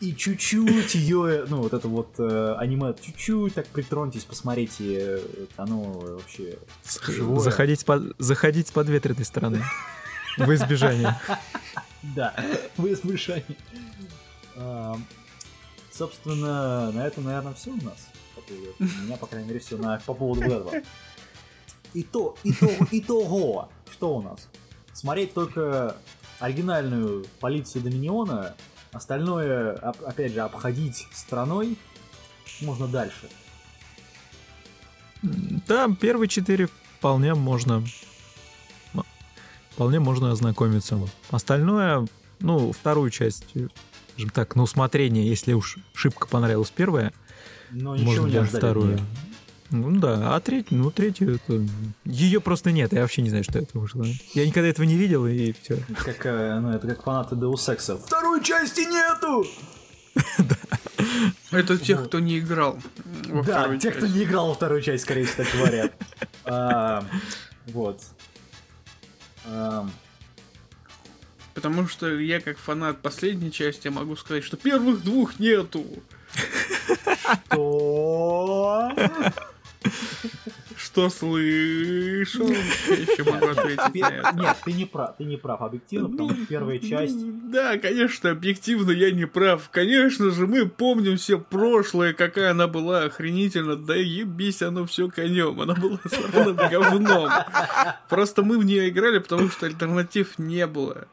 [0.00, 5.20] и чуть-чуть ее, ну, вот это вот э, аниме, чуть-чуть так притроньтесь, посмотрите, э,
[5.56, 6.58] оно вообще
[7.06, 7.40] живое.
[7.40, 9.62] Заходить, под, заходить с подветренной стороны.
[10.46, 11.16] В избежание.
[12.02, 12.34] Да,
[12.76, 13.44] в избежание.
[14.56, 15.04] Ам,
[15.92, 18.06] Собственно, на этом, наверное, все у нас.
[18.78, 20.72] У меня, по крайней мере, все на, по поводу этого.
[21.92, 24.48] Ито, итого, итого, что у нас?
[24.92, 25.96] Смотреть только
[26.38, 28.54] оригинальную полицию Доминиона,
[28.92, 31.76] остальное, оп- опять же, обходить страной
[32.60, 33.28] можно дальше.
[35.22, 36.68] Да, первые четыре
[36.98, 37.82] вполне можно
[39.78, 40.98] вполне можно ознакомиться.
[41.30, 42.04] Остальное,
[42.40, 43.44] ну, вторую часть,
[44.14, 47.12] скажем так, на усмотрение, если уж шибко понравилась первая,
[47.70, 48.98] Но ничего можно не даже вторую.
[49.70, 51.64] Ну да, а третью, ну третью это...
[52.04, 54.04] Ее просто нет, я вообще не знаю, что это вышло.
[54.34, 55.78] Я никогда этого не видел, и все.
[56.04, 58.00] Как, э, ну, это как фанаты Deus Ex.
[58.04, 59.46] Второй части нету!
[61.52, 62.78] это тех, кто не играл
[63.28, 65.92] во да, второй те, кто не играл во вторую часть, скорее всего, так говорят.
[66.50, 67.04] А,
[67.68, 68.00] Вот.
[69.50, 69.90] Ам,
[71.54, 75.84] Потому что я, как фанат последней части, могу сказать, что первых двух нету.
[77.46, 78.92] Что?
[80.98, 82.48] Что слышал?
[82.48, 84.32] Я еще могу ответить на Пе- это.
[84.34, 87.50] Нет, ты не прав, ты не прав объективно, потому что первая часть...
[87.52, 89.68] Да, конечно, объективно я не прав.
[89.70, 93.76] Конечно же, мы помним все прошлое, какая она была охренительно.
[93.76, 95.60] Да ебись, оно все конем.
[95.60, 97.30] Она была сраным говном.
[98.08, 101.06] Просто мы в нее играли, потому что альтернатив не было.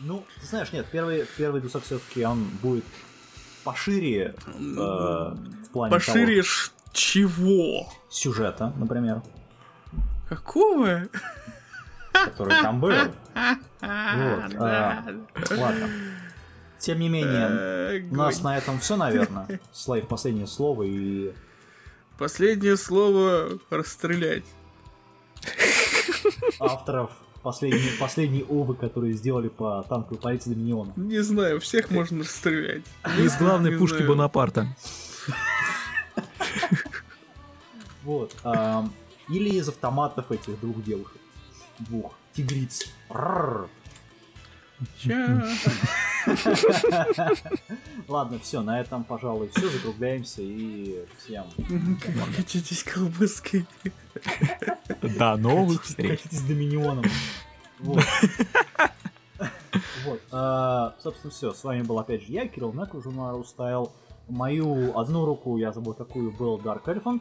[0.00, 2.84] Ну, ты знаешь, нет, первый, первый Ex все-таки он будет
[3.64, 7.88] пошире э, в плане Пошире того, чего?
[8.08, 9.22] сюжета, например,
[10.28, 11.02] Какого?
[12.12, 12.92] который там был.
[13.84, 15.04] Вот, А, а,
[15.58, 15.88] ладно.
[16.78, 18.10] Тем не менее, Огонь.
[18.12, 19.60] у нас на этом все, наверное.
[19.72, 21.34] Слайв, последнее слово и
[22.16, 24.44] Последнее слово расстрелять.
[26.60, 27.10] авторов
[27.42, 30.92] последние, последние овы, которые сделали по танковой полиции Доминиона.
[30.96, 32.82] Не знаю, всех можно расстрелять.
[33.18, 34.02] Из главной пушки.
[34.02, 34.68] Бонапарта.
[38.02, 38.36] Вот.
[39.30, 41.16] или из автоматов этих двух девушек.
[41.78, 42.14] Двух.
[42.34, 42.84] Тигриц.
[48.08, 51.44] Ладно, все, на этом, пожалуй, все, закругляемся и всем.
[52.36, 53.66] Катитесь колбаской.
[55.00, 56.22] До новых встреч.
[56.22, 57.04] Катитесь с Доминионом.
[57.80, 58.04] Вот.
[60.04, 60.20] Вот.
[60.30, 61.52] а, Собственно, все.
[61.52, 63.90] С вами был опять же я, Кирилл Нек, журнал Стайл.
[64.28, 67.20] Мою одну руку, я забыл какую, был Dark Elephant.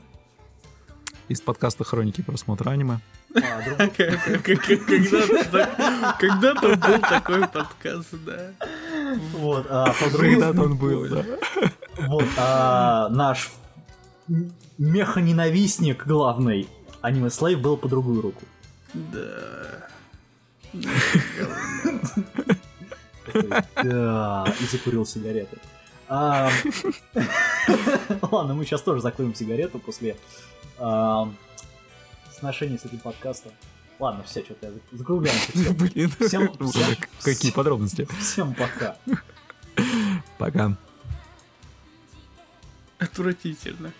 [1.27, 2.99] Из подкаста «Хроники просмотра аниме».
[3.35, 3.61] А,
[6.19, 8.51] когда-то был такой подкаст, да.
[9.33, 11.25] Вот, а Когда-то он был, да.
[12.07, 13.51] Вот, а наш
[14.77, 16.69] механенавистник главный
[17.01, 18.43] аниме Слейв был по другую руку.
[18.93, 19.89] Да.
[23.81, 25.57] Да, и закурил сигареты.
[28.31, 30.17] Ладно, мы сейчас тоже закроем сигарету после
[32.43, 33.51] сношения с этим подкастом.
[33.99, 35.73] Ладно, все, что-то я закругляемся.
[35.73, 38.05] Блин, всем, всем, какие подробности.
[38.19, 38.97] Всем пока.
[40.37, 40.75] Пока.
[42.99, 43.93] Отвратительно.